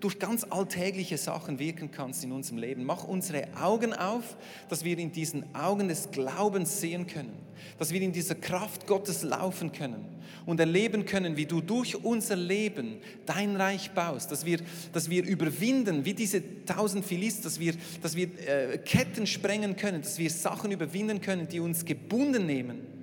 durch 0.00 0.18
ganz 0.18 0.44
alltägliche 0.44 1.18
Sachen 1.18 1.58
wirken 1.58 1.90
kannst 1.90 2.24
in 2.24 2.32
unserem 2.32 2.58
Leben. 2.58 2.84
Mach 2.84 3.04
unsere 3.04 3.46
Augen 3.60 3.92
auf, 3.92 4.36
dass 4.68 4.84
wir 4.84 4.98
in 4.98 5.12
diesen 5.12 5.54
Augen 5.54 5.88
des 5.88 6.10
Glaubens 6.10 6.80
sehen 6.80 7.06
können, 7.06 7.32
dass 7.78 7.92
wir 7.92 8.00
in 8.00 8.12
dieser 8.12 8.34
Kraft 8.34 8.86
Gottes 8.86 9.22
laufen 9.22 9.72
können 9.72 10.04
und 10.46 10.58
erleben 10.60 11.04
können, 11.04 11.36
wie 11.36 11.46
du 11.46 11.60
durch 11.60 12.04
unser 12.04 12.36
Leben 12.36 12.96
dein 13.26 13.56
Reich 13.56 13.90
baust, 13.92 14.30
dass 14.32 14.44
wir, 14.44 14.58
dass 14.92 15.10
wir 15.10 15.24
überwinden, 15.24 16.04
wie 16.04 16.14
diese 16.14 16.64
tausend 16.64 17.04
Philist, 17.04 17.44
dass 17.44 17.60
wir, 17.60 17.74
dass 18.02 18.16
wir 18.16 18.28
äh, 18.46 18.78
Ketten 18.78 19.26
sprengen 19.26 19.76
können, 19.76 20.02
dass 20.02 20.18
wir 20.18 20.30
Sachen 20.30 20.72
überwinden 20.72 21.20
können, 21.20 21.48
die 21.48 21.60
uns 21.60 21.84
gebunden 21.84 22.46
nehmen 22.46 22.99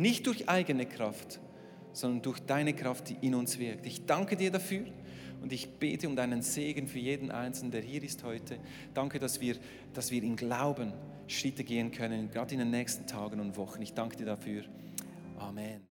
nicht 0.00 0.26
durch 0.26 0.48
eigene 0.48 0.86
Kraft, 0.86 1.40
sondern 1.92 2.22
durch 2.22 2.40
deine 2.40 2.74
Kraft, 2.74 3.10
die 3.10 3.16
in 3.20 3.34
uns 3.34 3.58
wirkt. 3.58 3.86
Ich 3.86 4.06
danke 4.06 4.36
dir 4.36 4.50
dafür 4.50 4.86
und 5.42 5.52
ich 5.52 5.68
bete 5.78 6.08
um 6.08 6.16
deinen 6.16 6.42
Segen 6.42 6.88
für 6.88 6.98
jeden 6.98 7.30
Einzelnen, 7.30 7.70
der 7.70 7.82
hier 7.82 8.02
ist 8.02 8.24
heute. 8.24 8.58
Danke, 8.94 9.18
dass 9.18 9.40
wir, 9.40 9.56
dass 9.92 10.10
wir 10.10 10.22
in 10.22 10.36
Glauben 10.36 10.92
Schritte 11.26 11.64
gehen 11.64 11.90
können, 11.90 12.30
gerade 12.30 12.54
in 12.54 12.60
den 12.60 12.70
nächsten 12.70 13.06
Tagen 13.06 13.40
und 13.40 13.56
Wochen. 13.56 13.82
Ich 13.82 13.94
danke 13.94 14.16
dir 14.16 14.26
dafür. 14.26 14.64
Amen. 15.38 15.89